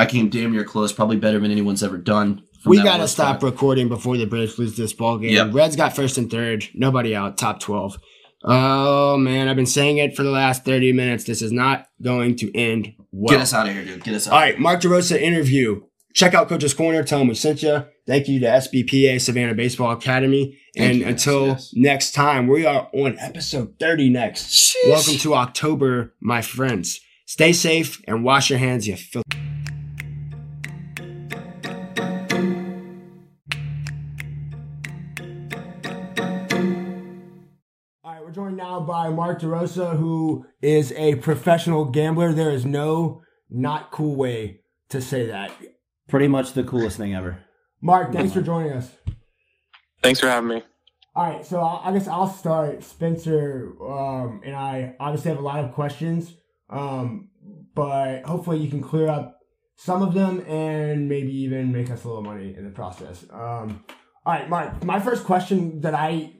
[0.00, 2.42] I came damn near close, probably better than anyone's ever done.
[2.64, 3.52] We got to stop part.
[3.52, 5.30] recording before the British lose this ball game.
[5.32, 5.52] Yep.
[5.52, 6.64] Reds got first and third.
[6.74, 7.36] Nobody out.
[7.36, 7.98] Top 12.
[8.44, 9.48] Oh, man.
[9.48, 11.24] I've been saying it for the last 30 minutes.
[11.24, 13.30] This is not going to end well.
[13.34, 14.02] Get us out of here, dude.
[14.02, 14.32] Get us out.
[14.32, 14.58] All right.
[14.58, 15.82] Mark DeRosa interview.
[16.14, 17.02] Check out Coach's Corner.
[17.02, 17.84] Tell him we sent you.
[18.06, 20.58] Thank you to SBPA Savannah Baseball Academy.
[20.76, 21.72] Thank and you, until Yes.
[21.74, 24.76] next time, we are on episode 30 next.
[24.86, 27.00] Welcome to October, my friends.
[27.26, 29.39] Stay safe and wash your hands, you filthy.
[38.80, 42.32] Now by Mark DeRosa, who is a professional gambler.
[42.32, 45.52] There is no not cool way to say that.
[46.08, 47.38] Pretty much the coolest thing ever.
[47.80, 48.90] Mark, thanks for joining us.
[50.02, 50.62] Thanks for having me.
[51.14, 52.82] All right, so I I guess I'll start.
[52.82, 56.32] Spencer um, and I obviously have a lot of questions,
[56.68, 57.28] um,
[57.74, 59.38] but hopefully you can clear up
[59.76, 63.24] some of them and maybe even make us a little money in the process.
[63.30, 63.84] Um,
[64.24, 64.84] all right, Mark.
[64.84, 66.32] My first question that I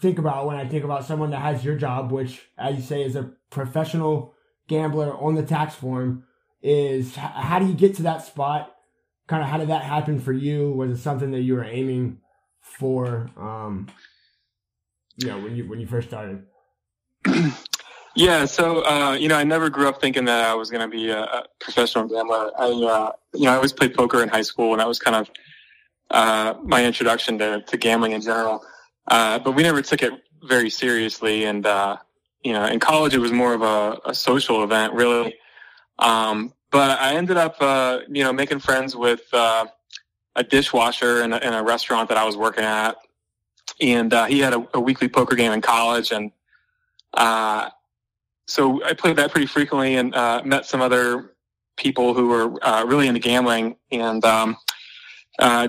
[0.00, 3.02] think about when I think about someone that has your job, which, as you say,
[3.02, 4.34] is a professional
[4.68, 6.24] gambler on the tax form,
[6.62, 8.74] is how do you get to that spot?
[9.26, 10.72] Kind of how did that happen for you?
[10.72, 12.18] Was it something that you were aiming
[12.60, 13.30] for?
[13.36, 13.88] Um,
[15.16, 16.44] you know, when you when you first started.
[18.16, 20.96] Yeah, so uh, you know, I never grew up thinking that I was going to
[20.96, 22.52] be a, a professional gambler.
[22.56, 25.16] I, uh, you know, I always played poker in high school, and that was kind
[25.16, 25.30] of
[26.10, 28.64] uh, my introduction to, to gambling in general.
[29.06, 30.12] Uh, but we never took it
[30.42, 31.96] very seriously, and uh,
[32.42, 35.34] you know, in college it was more of a, a social event, really.
[35.98, 39.66] Um, but I ended up, uh, you know, making friends with uh,
[40.34, 42.96] a dishwasher in a, in a restaurant that I was working at,
[43.80, 46.32] and uh, he had a, a weekly poker game in college, and
[48.46, 50.10] so I played that pretty frequently and
[50.44, 51.32] met some other
[51.76, 52.48] people who were
[52.86, 53.76] really into gambling.
[53.90, 54.56] And um,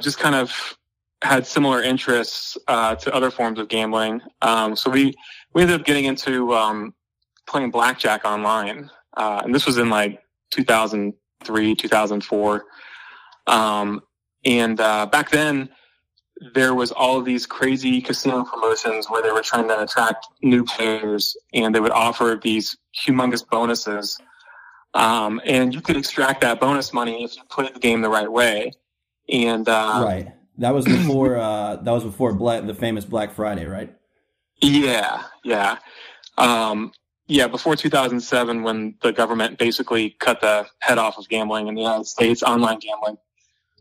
[0.02, 0.78] just kind of
[1.22, 4.22] had similar interests uh, to other forms of gambling.
[4.42, 5.14] Um, so we
[5.54, 6.94] we ended up getting into um,
[7.48, 12.66] playing blackjack online, uh, and this was in like 2003, 2004.
[13.48, 14.02] Um,
[14.44, 15.70] and uh, back then,
[16.54, 21.38] there was all these crazy casino promotions where they were trying to attract new players
[21.54, 22.76] and they would offer these
[23.06, 24.20] humongous bonuses.
[24.94, 28.32] Um, and you could extract that bonus money if you played the game the right
[28.32, 28.72] way.
[29.30, 30.34] And, uh, right.
[30.58, 31.38] That was before.
[31.38, 33.94] uh, that was before Black, the famous Black Friday, right?
[34.62, 35.78] yeah, yeah.
[36.38, 36.92] Um,
[37.28, 41.82] yeah, before 2007, when the government basically cut the head off of gambling in the
[41.82, 43.18] United States, online gambling.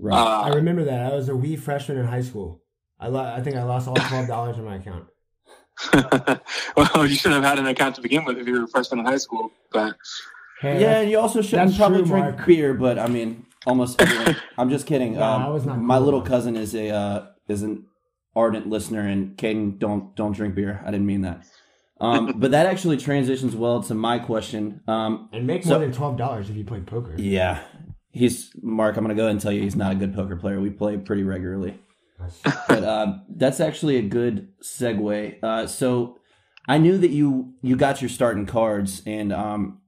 [0.01, 0.17] Right.
[0.17, 1.13] I Uh, remember that.
[1.13, 2.61] I was a wee freshman in high school.
[2.99, 5.07] I lo- I think I lost all twelve dollars in my account.
[6.77, 9.01] well, you should have had an account to begin with if you were a freshman
[9.01, 9.97] in high school, but
[10.61, 12.47] Hey, yeah, and you also shouldn't that's probably true, drink Mark.
[12.47, 14.01] beer, but I mean, almost.
[14.01, 15.15] Everyone, I'm just kidding.
[15.15, 17.87] No, um, I was not my little cousin is a uh, is an
[18.37, 20.83] ardent listener, and Caden, don't don't drink beer.
[20.85, 21.45] I didn't mean that.
[22.01, 24.81] Um, but that actually transitions well to my question.
[24.89, 27.15] Um, and make So- more than twelve dollars if you play poker.
[27.17, 27.63] yeah,
[28.11, 28.97] he's Mark.
[28.97, 30.61] I'm gonna go ahead and tell you he's not a good poker player.
[30.61, 31.79] We play pretty regularly.
[32.69, 35.43] but uh, that's actually a good segue.
[35.43, 36.17] Uh, so
[36.67, 39.81] I knew that you you got your start in cards, and um,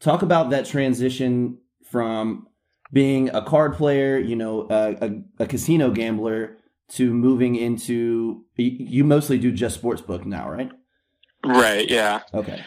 [0.00, 1.58] talk about that transition
[1.90, 2.46] from
[2.92, 6.56] being a card player, you know, a, a, a casino gambler,
[6.90, 10.72] to moving into you, mostly do just sportsbook now, right?
[11.44, 12.22] right, yeah.
[12.34, 12.62] Okay.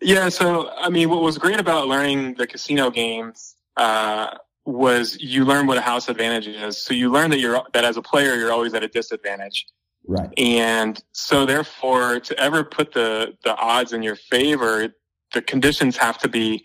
[0.00, 5.44] Yeah, so I mean, what was great about learning the casino games uh, was you
[5.44, 6.82] learn what a house advantage is.
[6.82, 9.66] So you learn that you're that as a player, you're always at a disadvantage,
[10.06, 10.30] Right.
[10.38, 14.88] and so therefore, to ever put the the odds in your favor,
[15.34, 16.64] the conditions have to be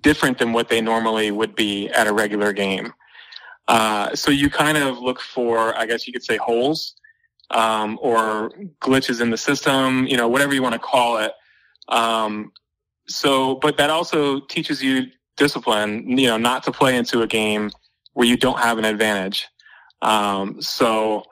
[0.00, 2.92] different than what they normally would be at a regular game.
[3.68, 6.94] Uh, so you kind of look for, I guess you could say, holes
[7.50, 8.50] um, or
[8.80, 11.32] glitches in the system, you know, whatever you want to call it.
[11.88, 12.52] Um,
[13.06, 16.18] so, but that also teaches you discipline.
[16.18, 17.70] You know, not to play into a game
[18.12, 19.48] where you don't have an advantage.
[20.02, 21.24] Um, so,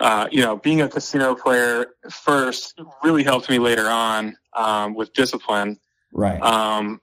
[0.00, 5.12] uh, you know, being a casino player first really helped me later on um, with
[5.12, 5.78] discipline.
[6.12, 6.40] Right.
[6.40, 7.00] Um,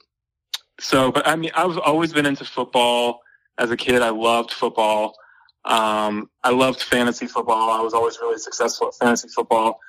[0.80, 3.22] so, but I mean, I've always been into football
[3.58, 4.02] as a kid.
[4.02, 5.16] I loved football.
[5.64, 7.70] Um, I loved fantasy football.
[7.70, 9.80] I was always really successful at fantasy football.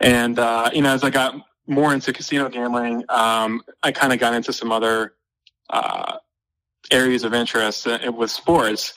[0.00, 1.34] And, uh, you know, as I got
[1.66, 5.14] more into casino gambling, um, I kind of got into some other,
[5.70, 6.18] uh,
[6.90, 8.94] areas of interest uh, with sports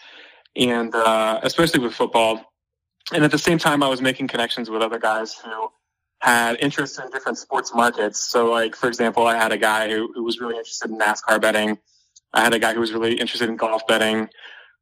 [0.56, 2.54] and, uh, especially with football.
[3.12, 5.72] And at the same time, I was making connections with other guys who
[6.20, 8.20] had interest in different sports markets.
[8.20, 11.42] So like, for example, I had a guy who, who was really interested in NASCAR
[11.42, 11.78] betting.
[12.34, 14.30] I had a guy who was really interested in golf betting.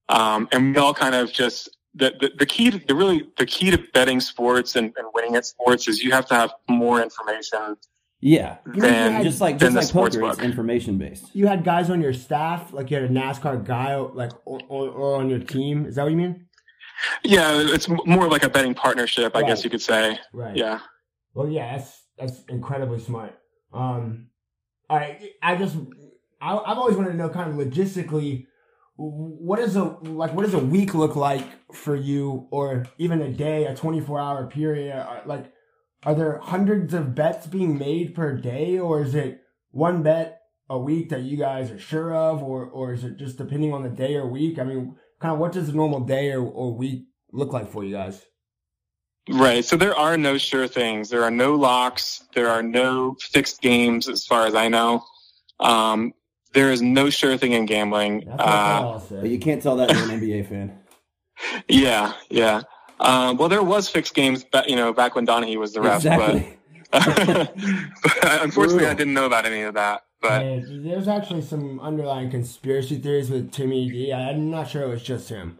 [0.10, 3.46] Um, and we all kind of just, the, the, the key to, the really, the
[3.46, 7.02] key to betting sports and, and winning at sports is you have to have more
[7.02, 7.78] information
[8.20, 8.58] yeah.
[8.66, 11.36] Than, had- Just like than just like sports poker, it's information based.
[11.36, 14.90] You had guys on your staff, like you had a NASCAR guy, like or, or,
[14.90, 15.86] or on your team.
[15.86, 16.48] Is that what you mean?
[17.24, 20.18] Yeah, it's more like a betting partnership, I guess you could say.
[20.34, 20.56] Right.
[20.56, 20.80] Yeah.
[21.38, 23.38] Well, yeah, that's that's incredibly smart.
[23.72, 24.30] Um,
[24.90, 25.78] all right, I just
[26.42, 28.48] I, I've always wanted to know kind of logistically,
[28.96, 33.32] what is a like what does a week look like for you, or even a
[33.32, 35.06] day, a twenty four hour period?
[35.28, 35.54] Like,
[36.02, 40.80] are there hundreds of bets being made per day, or is it one bet a
[40.80, 43.90] week that you guys are sure of, or or is it just depending on the
[43.90, 44.58] day or week?
[44.58, 47.84] I mean, kind of what does a normal day or, or week look like for
[47.84, 48.26] you guys?
[49.30, 49.64] Right.
[49.66, 51.10] So there are no sure things.
[51.10, 52.24] There are no locks.
[52.34, 55.04] There are no fixed games as far as I know.
[55.60, 56.14] Um,
[56.54, 58.24] there is no sure thing in gambling.
[58.26, 59.22] That's what they Uh.
[59.22, 60.80] But you can't tell that to an NBA fan.
[61.68, 62.62] yeah, yeah.
[63.00, 65.98] Um, well, there was fixed games, ba- you know, back when Donaghy was the ref,
[65.98, 66.58] exactly.
[66.92, 67.54] but,
[68.04, 70.04] but unfortunately, I didn't know about any of that.
[70.20, 74.12] But Yeah, there's actually some underlying conspiracy theories with Timmy D.
[74.12, 75.60] I'm not sure it was just him.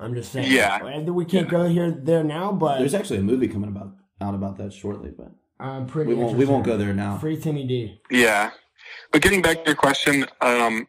[0.00, 0.50] I'm just saying.
[0.52, 1.00] Yeah.
[1.10, 4.56] We can't go here there now, but There's actually a movie coming about out about
[4.58, 5.30] that shortly, but
[5.60, 6.08] I'm pretty.
[6.08, 7.18] we won't we won't go there now.
[7.18, 8.00] Free Timmy D.
[8.10, 8.50] Yeah.
[9.12, 10.86] But getting back to your question, um,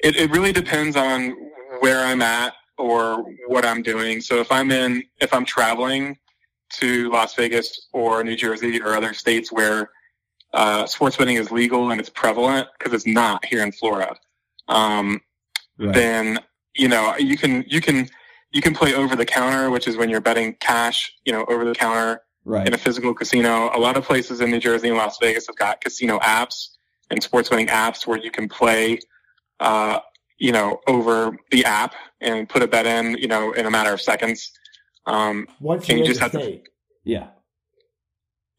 [0.00, 1.34] it, it really depends on
[1.80, 4.20] where I'm at or what I'm doing.
[4.20, 6.16] So if I'm in, if I'm traveling
[6.74, 9.90] to Las Vegas or New Jersey or other states where
[10.54, 14.14] uh, sports betting is legal and it's prevalent, because it's not here in Florida,
[14.68, 15.20] um,
[15.78, 15.94] Right.
[15.94, 16.38] then
[16.74, 18.08] you know you can you can
[18.52, 21.64] you can play over the counter, which is when you're betting cash, you know, over
[21.64, 22.20] the counter
[22.66, 23.70] in a physical casino.
[23.74, 26.70] A lot of places in New Jersey and Las Vegas have got casino apps
[27.10, 28.98] and sports betting apps where you can play,
[29.60, 30.00] uh,
[30.38, 33.92] you know, over the app and put a bet in, you know, in a matter
[33.92, 34.50] of seconds.
[35.06, 36.62] Um, Once Can you're you in just the have to-
[37.04, 37.28] Yeah.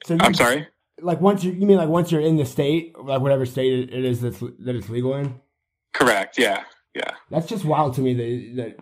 [0.06, 0.68] So I'm sorry.
[1.02, 4.06] Like once you, you mean like once you're in the state, like whatever state it
[4.06, 5.40] is that's that it's legal in.
[5.94, 6.38] Correct.
[6.38, 6.64] Yeah.
[6.96, 7.12] Yeah.
[7.30, 8.78] That's just wild to me that that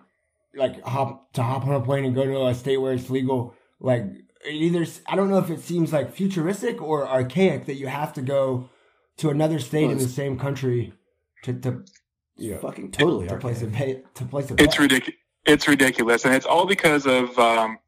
[0.56, 3.54] like hop to hop on a plane and go to a state where it's legal.
[3.80, 4.04] Like
[4.46, 8.14] it either I don't know if it seems like futuristic or archaic that you have
[8.14, 8.70] to go
[9.18, 10.94] to another state Well, in the same country
[11.44, 11.84] to to
[12.40, 15.20] you know, Fucking totally to place a pay, to place a It's ridiculous.
[15.46, 16.24] It's ridiculous.
[16.24, 17.80] And it's all because of, um,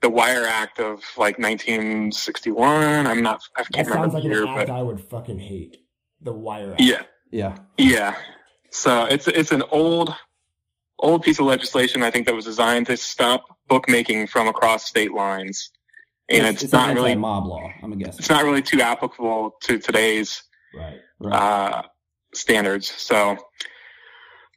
[0.00, 3.06] the Wire Act of like 1961.
[3.06, 5.00] I'm not, I That can't sounds remember like the an year, act but I would
[5.00, 5.78] fucking hate.
[6.20, 6.80] The Wire Act.
[6.80, 7.02] yeah.
[7.32, 7.56] Yeah.
[7.76, 8.14] Yeah.
[8.76, 10.14] So it's it's an old
[10.98, 15.12] old piece of legislation I think that was designed to stop bookmaking from across state
[15.14, 15.70] lines.
[16.28, 17.70] And it's, it's not really mob law.
[17.82, 18.18] I'm guessing.
[18.18, 20.42] it's not really too applicable to today's
[20.74, 20.98] Right.
[21.20, 21.32] Right.
[21.34, 21.82] uh,
[22.34, 22.90] standards.
[22.90, 23.38] So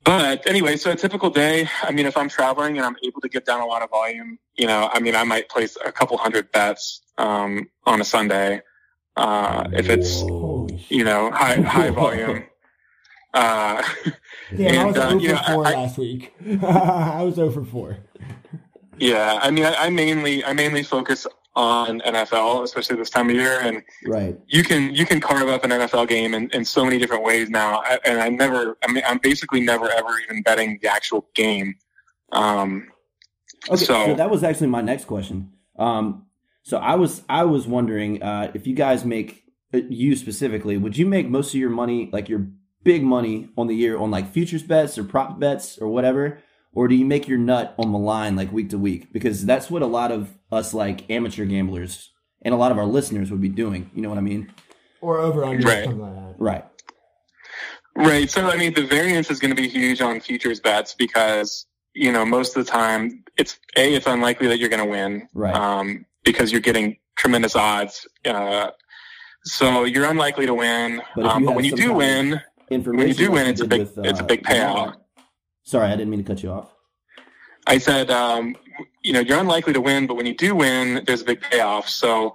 [0.04, 3.30] but anyway, so a typical day, I mean if I'm traveling and I'm able to
[3.30, 6.18] get down a lot of volume, you know, I mean I might place a couple
[6.18, 8.62] hundred bets um, on a Sunday.
[9.16, 10.92] Uh, if it's shit.
[10.92, 12.44] you know high high volume.
[13.34, 13.84] Uh,
[14.56, 16.34] Damn, I was uh, 0 you know, 4 I- last week.
[16.64, 17.98] I was over 4.
[18.98, 21.26] Yeah, I mean, I, I mainly I mainly focus
[21.56, 24.38] on NFL, especially this time of year, and right.
[24.48, 27.50] you can you can carve up an NFL game in, in so many different ways
[27.50, 27.80] now.
[27.80, 31.76] I, and I never, I mean, I'm basically never ever even betting the actual game.
[32.32, 32.90] Um,
[33.68, 35.52] Okay, so, So- that was actually my next question.
[35.78, 36.26] Um,
[36.64, 40.98] so I was I was wondering uh, if you guys make uh, you specifically, would
[40.98, 42.48] you make most of your money, like your
[42.84, 46.40] big money on the year, on like futures bets or prop bets or whatever,
[46.74, 49.12] or do you make your nut on the line like week to week?
[49.12, 52.12] Because that's what a lot of us like amateur gamblers
[52.42, 53.90] and a lot of our listeners would be doing.
[53.94, 54.52] You know what I mean?
[55.02, 55.84] Or over under Right.
[55.86, 56.36] something like that.
[56.38, 56.66] Right.
[57.96, 58.30] right.
[58.30, 62.12] So I mean, the variance is going to be huge on futures bets because you
[62.12, 65.28] know most of the time it's a it's unlikely that you're going to win.
[65.34, 65.54] Right.
[65.54, 68.06] um, because you're getting tremendous odds.
[68.26, 68.72] Uh,
[69.46, 71.02] so you're unlikely to win.
[71.16, 72.42] But um, you but when you do kind of win,
[72.72, 74.96] Information when you do win, it's a big with, uh, it's a big payout.
[75.64, 76.74] Sorry, I didn't mean to cut you off.
[77.68, 78.56] I said, um,
[79.04, 81.88] you know, you're unlikely to win, but when you do win, there's a big payoff.
[81.88, 82.34] So,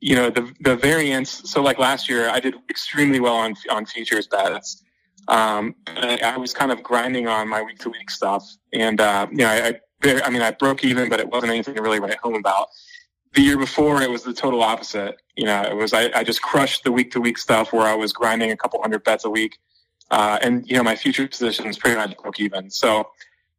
[0.00, 1.30] you know, the the variance.
[1.50, 4.82] So, like last year, I did extremely well on on futures bets.
[5.26, 9.26] Um, I, I was kind of grinding on my week to week stuff, and uh,
[9.30, 12.00] you know, I, I I mean, I broke even, but it wasn't anything to really
[12.00, 12.68] write home about.
[13.34, 15.20] The year before, it was the total opposite.
[15.36, 17.94] You know, it was I, I just crushed the week to week stuff where I
[17.94, 19.58] was grinding a couple hundred bets a week,
[20.10, 22.70] uh, and you know, my future position is pretty much broke even.
[22.70, 23.10] So,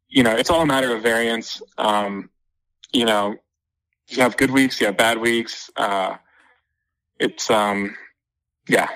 [0.08, 1.62] you know, it's all a matter of variance.
[1.78, 2.30] Um,
[2.92, 3.36] you know,
[4.08, 5.70] you have good weeks, you have bad weeks.
[5.76, 6.16] Uh,
[7.18, 7.96] it's, um,
[8.68, 8.88] yeah.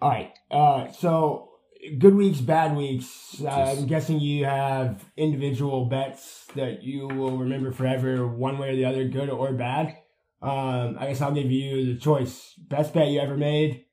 [0.00, 0.32] All right.
[0.50, 1.50] Uh, so
[1.98, 3.42] good weeks, bad weeks.
[3.42, 8.76] Uh, I'm guessing you have individual bets that you will remember forever, one way or
[8.76, 9.96] the other, good or bad.
[10.40, 13.84] Um, I guess I'll give you the choice: best bet you ever made,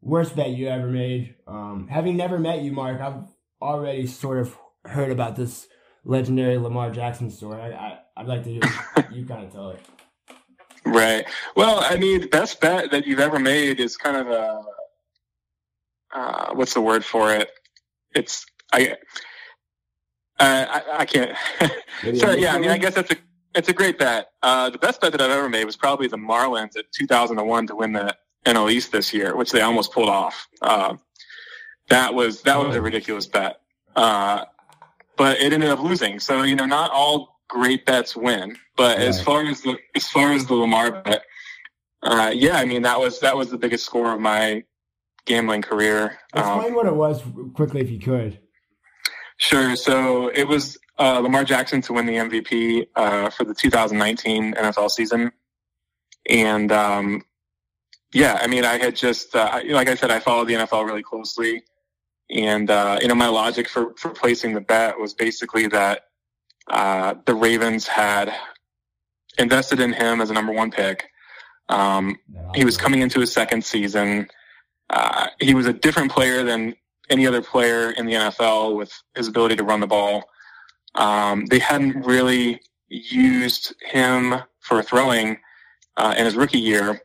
[0.00, 1.34] worst bet you ever made.
[1.46, 3.24] Um, having never met you, Mark, I've
[3.60, 5.68] already sort of heard about this
[6.04, 7.60] legendary Lamar Jackson story.
[7.60, 8.62] I, I I'd like to hear
[9.12, 9.80] you kind of tell it.
[10.84, 11.26] Right.
[11.54, 14.62] Well, I mean, the best bet that you've ever made is kind of a,
[16.14, 17.50] uh, what's the word for it?
[18.14, 18.96] It's, I,
[20.38, 21.36] uh, I, I can't.
[22.14, 23.16] So yeah, I mean, I guess that's a
[23.56, 24.28] it's a great bet.
[24.40, 27.74] Uh, the best bet that I've ever made was probably the Marlins at 2001 to
[27.74, 28.14] win the
[28.48, 30.48] NL East this year, which they almost pulled off.
[30.62, 30.96] Uh,
[31.88, 33.60] that was that was a ridiculous bet,
[33.94, 34.44] uh,
[35.16, 36.18] but it ended up losing.
[36.20, 38.56] So you know, not all great bets win.
[38.76, 41.24] But as far as the as far as the Lamar bet,
[42.02, 44.64] uh, yeah, I mean that was that was the biggest score of my
[45.26, 46.18] gambling career.
[46.32, 47.22] Um, Explain what it was
[47.54, 48.38] quickly, if you could.
[49.38, 49.76] Sure.
[49.76, 54.90] So it was uh, Lamar Jackson to win the MVP uh, for the 2019 NFL
[54.90, 55.32] season,
[56.28, 57.22] and um,
[58.12, 61.02] yeah, I mean, I had just uh, like I said, I followed the NFL really
[61.02, 61.62] closely,
[62.30, 66.02] and uh, you know, my logic for for placing the bet was basically that
[66.68, 68.32] uh, the Ravens had
[69.38, 71.08] invested in him as a number one pick.
[71.68, 72.16] Um,
[72.54, 74.28] he was coming into his second season.
[74.90, 76.74] Uh, he was a different player than
[77.10, 80.24] any other player in the NFL with his ability to run the ball.
[80.94, 85.38] Um, they hadn't really used him for throwing
[85.96, 87.00] uh, in his rookie year.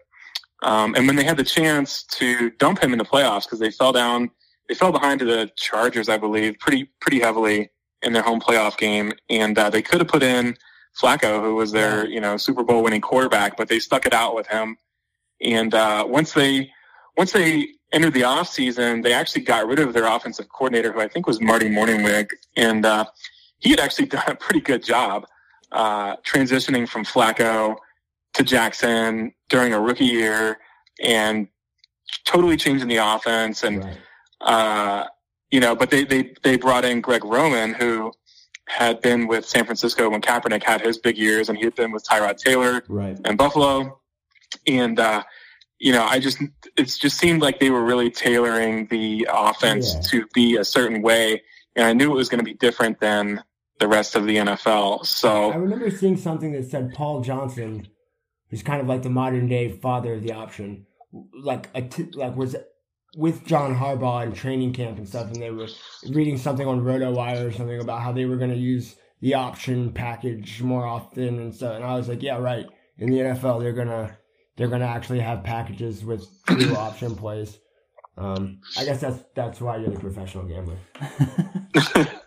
[0.64, 3.70] Um, and when they had the chance to dump him in the playoffs because they
[3.70, 4.32] fell down,
[4.68, 7.70] they fell behind to the Chargers, I believe, pretty pretty heavily
[8.02, 10.58] in their home playoff game, and uh, they could have put in
[11.00, 14.36] Flacco, who was their you know Super Bowl winning quarterback, but they stuck it out
[14.36, 14.78] with him.
[15.42, 16.72] And uh, once they
[17.18, 21.08] once they entered the offseason, they actually got rid of their offensive coordinator, who I
[21.08, 23.06] think was Marty Mornhinweg, and uh,
[23.60, 25.26] he had actually done a pretty good job
[25.74, 27.76] uh, transitioning from Flacco
[28.34, 30.60] to Jackson during a rookie year
[31.04, 31.48] and
[32.26, 33.64] totally changing the offense.
[33.64, 33.98] And Right.
[34.42, 35.06] uh,
[35.52, 38.12] you know, but they, they, they brought in Greg Roman, who
[38.68, 41.92] had been with San Francisco when Kaepernick had his big years, and he had been
[41.92, 43.18] with Tyrod Taylor Right.
[43.24, 44.00] and Buffalo.
[44.66, 45.24] And, uh,
[45.80, 46.40] you know, I just,
[46.76, 50.02] it just seemed like they were really tailoring the offense Yeah.
[50.12, 51.44] to be a certain way.
[51.76, 53.44] And I knew it was going to be different than
[53.80, 55.06] the rest of the NFL.
[55.06, 57.88] So I remember seeing something that said Paul Johnson,
[58.54, 60.86] who's kind of like the modern day father of the option,
[61.42, 62.56] like a t- like was
[63.18, 65.68] with John Harbaugh in training camp and stuff, and they were
[66.12, 69.92] reading something on RotoWire or something about how they were going to use the option
[69.92, 71.78] package more often and stuff.
[71.78, 72.68] And I was like, yeah, right.
[73.00, 74.16] In the NFL, they're gonna
[74.56, 77.58] they're gonna actually have packages with true option plays.
[78.18, 80.78] Um, I guess that's that's why you're the professional gambler.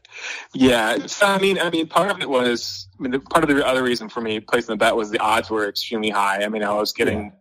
[0.55, 1.07] yeah.
[1.07, 3.83] So, I mean, I mean, part of it was, I mean, part of the other
[3.83, 6.43] reason for me placing the bet was the odds were extremely high.
[6.45, 7.33] I mean, I was getting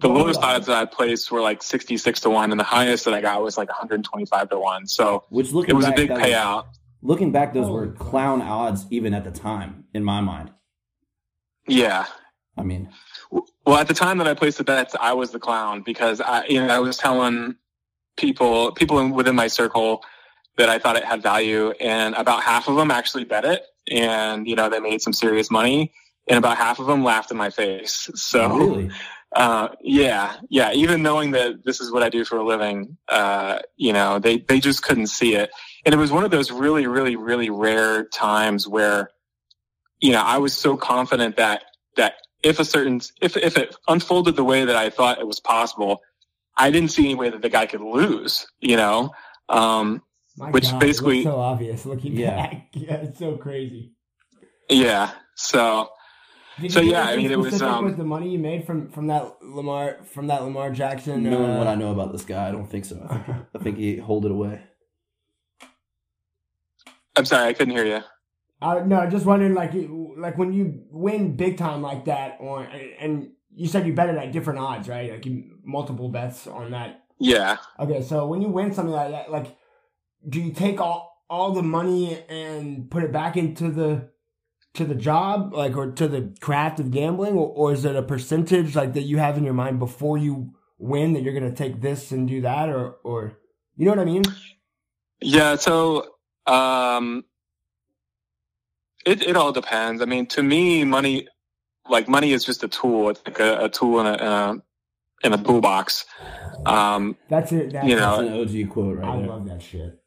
[0.00, 3.14] the lowest odds that I placed were like 66 to 1, and the highest that
[3.14, 4.86] I got was like 125 to 1.
[4.86, 6.64] So Which looking it was a big that was- payout.
[7.00, 10.50] looking back, those were clown odds even at the time, in my mind.
[11.68, 12.06] Yeah.
[12.58, 12.90] I mean,
[13.30, 16.44] Well, at the time that I placed the bets, I was the clown because I,
[16.46, 17.54] you know, I was telling
[18.16, 20.04] people, people within my circle
[20.56, 24.46] that I thought it had value, and about half of them actually bet it, and
[24.46, 25.92] you know, they made some serious money,
[26.28, 28.10] and about half of them laughed in my face.
[28.14, 28.90] So, really,
[29.36, 30.72] uh, yeah, yeah.
[30.72, 34.38] Even knowing that this is what I do for a living, uh, you know, they
[34.38, 35.50] they just couldn't see it,
[35.84, 39.10] and it was one of those really, really, really rare times where,
[40.00, 41.64] you know, I was so confident that
[41.96, 45.40] that if a certain if if it unfolded the way that I thought it was
[45.40, 46.02] possible,
[46.56, 48.46] I didn't see any way that the guy could lose.
[48.60, 49.10] You know,
[49.48, 50.02] um,
[50.38, 52.36] My Which God, basically- so obvious looking Yeah.
[52.36, 52.68] back.
[52.74, 53.92] Yeah, it's so crazy.
[54.68, 55.10] Yeah.
[55.34, 55.88] So,
[56.60, 59.06] Did So, yeah, I mean, it was, um, with the money you made from from
[59.08, 61.22] that Lamar from that Lamar Jackson.
[61.22, 63.04] Knowing uh, what I know about this guy, I don't think so.
[63.08, 64.62] I think, I think he hold it away.
[67.16, 68.00] I'm sorry, I couldn't hear you.
[68.60, 69.72] I, no, just wondering, like,
[70.16, 72.66] like when you win big time like that, on
[72.98, 75.10] and you said you betted at different odds, right?
[75.10, 77.02] Like you multiple bets on that.
[77.18, 77.56] Yeah.
[77.78, 79.56] Okay, so when you win something like that, like,
[80.28, 84.10] do you take all all the money and put it back into the
[84.74, 88.02] to the job, like, or to the craft of gambling, or, or is it a
[88.02, 91.80] percentage like that you have in your mind before you win that you're gonna take
[91.80, 93.38] this and do that, or or
[93.76, 94.22] you know what I mean?
[95.20, 96.14] Yeah, so
[96.46, 97.24] um
[99.06, 100.02] it it all depends.
[100.02, 101.28] I mean, to me, money
[101.88, 103.10] like money is just a tool.
[103.10, 104.56] It's like a, a tool in a, in a
[105.24, 106.04] in a toolbox.
[106.66, 107.72] Um, That's it.
[107.72, 109.28] That's You know, an OG quote I right there.
[109.28, 110.01] love that shit.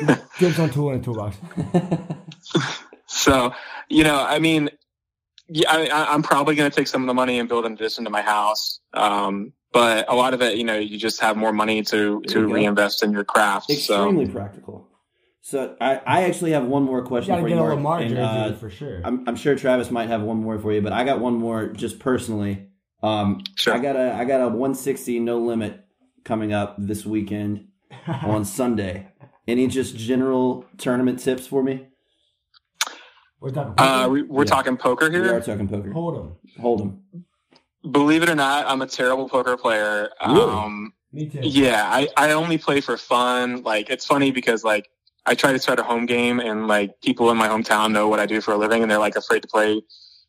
[0.38, 1.36] Gives on tool in a toolbox.
[3.06, 3.52] so
[3.88, 4.70] you know, I mean,
[5.48, 7.72] yeah, I, I- I'm probably going to take some of the money and build an
[7.74, 8.80] addition to my house.
[8.94, 12.42] Um, but a lot of it, you know, you just have more money to There
[12.42, 13.66] to reinvest in your craft.
[13.70, 13.74] So
[14.08, 14.88] Extremely practical.
[15.42, 17.76] So I, I actually have one more question gotta for get you, a Mark.
[17.76, 19.00] Lamar and, uh, for sure.
[19.04, 21.66] I'm, I'm sure Travis might have one more for you, but I got one more
[21.68, 22.68] just personally.
[23.02, 23.74] Um, Sure.
[23.74, 25.84] I got a I got a 160 no limit
[26.24, 27.68] coming up this weekend
[28.08, 29.08] on Sunday.
[29.48, 31.86] Any just general tournament tips for me?
[33.40, 33.74] We're talking.
[33.78, 34.46] uh, we, we're Yeah.
[34.50, 35.22] talking poker here.
[35.22, 35.92] We are talking poker.
[35.92, 36.32] Hold him.
[36.60, 37.02] Hold them.
[37.92, 40.10] Believe it or not, I'm a terrible poker player.
[40.26, 40.40] Really?
[40.52, 41.40] Um, Me too.
[41.42, 43.62] Yeah, I, I only play for fun.
[43.62, 44.88] Like it's funny because like
[45.26, 48.18] I try to start a home game and like people in my hometown know what
[48.18, 49.80] I do for a living and they're like afraid to play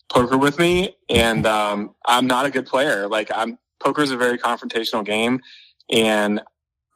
[0.10, 3.08] poker with me and um I'm not a good player.
[3.08, 5.42] Like I'm poker is a very confrontational game
[5.90, 6.42] and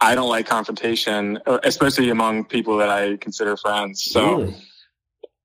[0.02, 4.04] I don't like confrontation, uh, especially among people that I consider friends.
[4.04, 4.56] So really?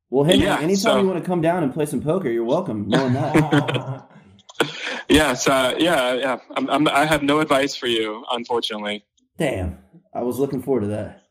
[0.09, 2.31] Well, hey, Yeah, man, anytime so- you want to come down and play some poker,
[2.31, 2.89] you're welcome.
[2.89, 4.09] Knowing that.
[5.09, 9.05] yeah, so yeah, yeah, I'm, I'm, I have no advice for you, unfortunately.
[9.37, 9.79] Damn,
[10.15, 11.25] I was looking forward to that.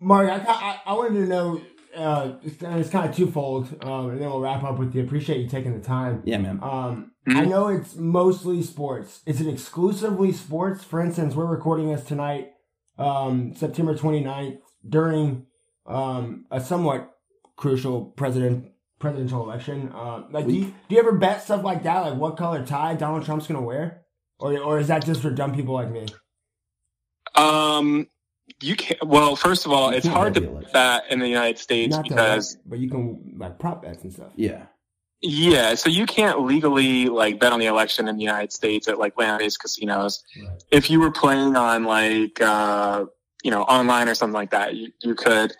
[0.00, 1.60] Mark, I, I, I wanted to know.
[1.96, 5.02] Uh, it's, and it's kind of twofold, um, and then we'll wrap up with you.
[5.02, 6.22] Appreciate you taking the time.
[6.24, 6.58] Yeah, man.
[6.62, 7.36] Um, Mhm.
[7.36, 9.22] I know it's mostly sports.
[9.24, 10.84] Is it exclusively sports?
[10.84, 12.50] For instance, we're recording this tonight,
[12.98, 15.46] um, September 29th, during
[15.86, 17.10] um, a somewhat
[17.56, 19.90] crucial president presidential election.
[19.94, 22.00] Uh, like, do you, do you ever bet stuff like that?
[22.00, 24.02] Like, what color tie Donald Trump's gonna wear,
[24.38, 26.06] or or is that just for dumb people like me?
[27.34, 28.06] Um,
[28.60, 29.06] you can't.
[29.06, 30.70] Well, first of all, You it's hard to the election.
[30.72, 34.12] bet in the United States Not because bet, but you can like prop bets and
[34.12, 34.32] stuff.
[34.36, 34.66] Yeah.
[35.20, 38.98] yeah, so you can't legally like bet on the election in the United States at
[38.98, 40.22] like land-based casinos.
[40.36, 40.62] Right.
[40.70, 43.06] If you were playing on like uh,
[43.42, 45.52] you know online or something like that, you you could.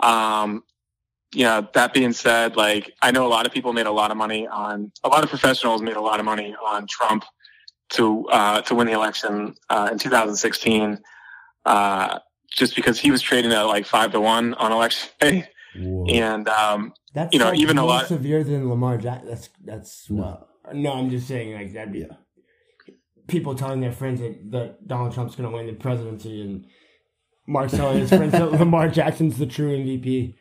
[0.00, 0.62] Um,
[1.34, 4.10] you know, that being said, like I know a lot of people made a lot
[4.10, 7.24] of money on a lot of professionals made a lot of money on Trump
[7.90, 10.98] to uh, to win the election uh, in 2016,
[11.66, 12.18] uh,
[12.58, 16.06] just because he was trading at like five to one on election day, Whoa.
[16.06, 19.28] and um, That's You know, like, even a lot more severe than Lamar Jackson.
[19.28, 20.46] That's that's No.
[20.74, 22.16] No, I'm just saying like that'd be Yeah.
[23.26, 26.66] people telling their friends that, that Donald Trump's going to win the presidency, and
[27.46, 30.34] Mark telling his friends that Lamar Jackson's the true MVP.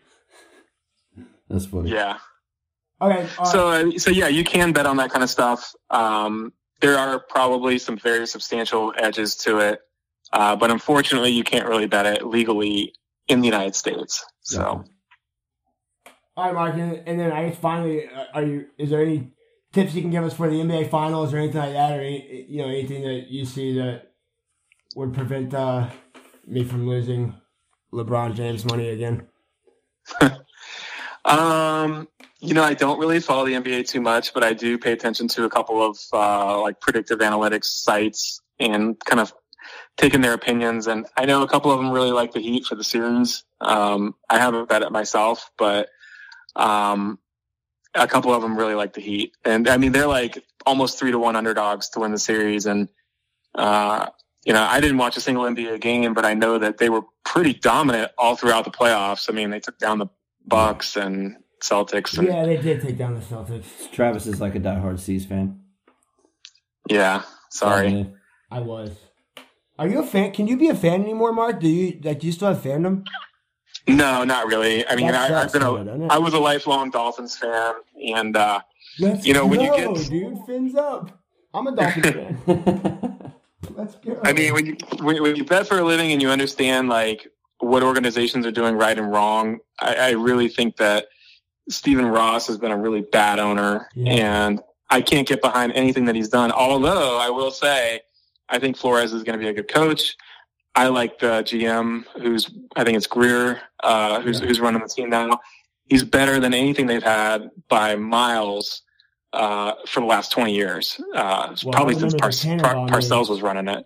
[1.50, 1.92] That's funny.
[1.92, 2.18] yeah.
[3.02, 5.72] Okay, So, uh, so yeah, you can bet on that kind of stuff.
[5.92, 6.52] Um,
[6.82, 9.80] there are probably some very substantial edges to it,
[10.34, 12.94] uh, but unfortunately, you can't really bet it legally
[13.28, 14.26] in the United States.
[14.42, 14.84] So,
[16.36, 18.66] all right, Mark, and, and then I guess finally, uh, are you?
[18.78, 19.32] Is there any
[19.74, 22.46] tips you can give us for the NBA Finals or anything like that, or any,
[22.50, 24.12] you know anything that you see that
[24.96, 25.90] would prevent uh,
[26.46, 27.34] me from losing
[27.94, 29.28] LeBron James money again?
[31.26, 32.08] um,
[32.40, 35.28] you know, I don't really follow the NBA too much, but I do pay attention
[35.30, 39.34] to a couple of uh, like predictive analytics sites and kind of
[39.98, 40.88] taking their opinions.
[40.88, 43.44] And I know a couple of them really like the Heat for the series.
[43.60, 45.90] Um, I haven't bet it myself, but
[46.56, 47.20] um,
[47.94, 49.34] a couple of them really like the Heat.
[49.44, 52.66] And I mean, they're like almost three to one underdogs to win the series.
[52.66, 52.90] And
[53.56, 54.08] uh,
[54.46, 57.02] you know, I didn't watch a single NBA game, but I know that they were
[57.26, 59.30] pretty dominant all throughout the playoffs.
[59.30, 60.08] I mean, they took down the
[60.46, 62.18] Bucks and Celtics.
[62.18, 63.92] And, Yeah, they did take down the Celtics.
[63.92, 65.60] Travis is like a diehard C's fan.
[66.90, 67.24] yeah.
[67.50, 67.90] Sorry.
[67.90, 68.04] Yeah.
[68.52, 68.92] I was.
[69.80, 70.32] Are you a fan?
[70.32, 71.60] Can you be a fan anymore, Mark?
[71.60, 72.20] Do you like?
[72.20, 73.06] Do you still have fandom?
[73.88, 74.86] No, not really.
[74.88, 76.08] I mean, I, I've been a?
[76.08, 77.76] I was a lifelong Dolphins fan,
[78.14, 78.60] and uh,
[79.00, 81.20] Let's You know, when you get- dude, fins up.
[81.54, 82.08] I'm a Dolphins
[82.46, 83.34] fan.
[83.76, 84.20] Let's go.
[84.24, 87.28] I mean, when you when, when you bet for a living and you understand like
[87.60, 91.08] what organizations are doing right and wrong, I, I really think that
[91.70, 94.12] Stephen Ross has been a really bad owner, Yeah.
[94.46, 96.52] and I can't get behind anything that he's done.
[96.52, 98.02] Although I will say,
[98.50, 100.16] I think Flores is going to be a good coach.
[100.76, 104.48] I like the GM, who's I think it's Grier, uh, who's Yeah.
[104.48, 105.40] who's running the team now.
[105.86, 108.82] He's better than anything they've had by miles
[109.34, 111.00] uh, for the last twenty years.
[111.16, 112.30] Uh, Well, probably since Par-
[112.60, 113.86] Par- Parcells was running it.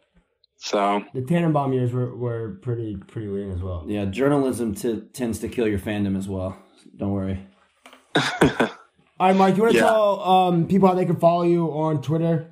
[0.58, 3.84] So The Tannenbaum years were, were pretty pretty lean as well.
[3.88, 6.56] Yeah, journalism t- tends to kill your fandom as well.
[6.98, 7.48] Don't worry.
[8.16, 9.86] All right, Mike, you want to Yeah.
[9.86, 12.51] tell um, people how they can follow you on Twitter?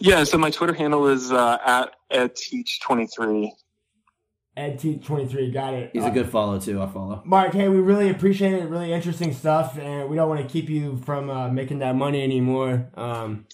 [0.00, 3.50] Yeah, so my Twitter handle is uh, at edteach23.
[4.58, 5.90] EdT23, got it.
[5.92, 6.82] He's Uh, a good follow too.
[6.82, 7.22] I follow.
[7.24, 8.68] Mark, hey, we really appreciate it.
[8.68, 12.22] Really interesting stuff, and we don't want to keep you from uh, making that money
[12.22, 12.90] anymore.
[12.94, 13.46] Um,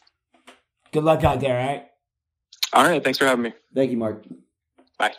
[0.93, 1.87] good luck out there, all right?
[2.73, 3.53] All right, thanks for having me.
[3.75, 4.25] Thank you, Mark.
[4.99, 5.13] Bye.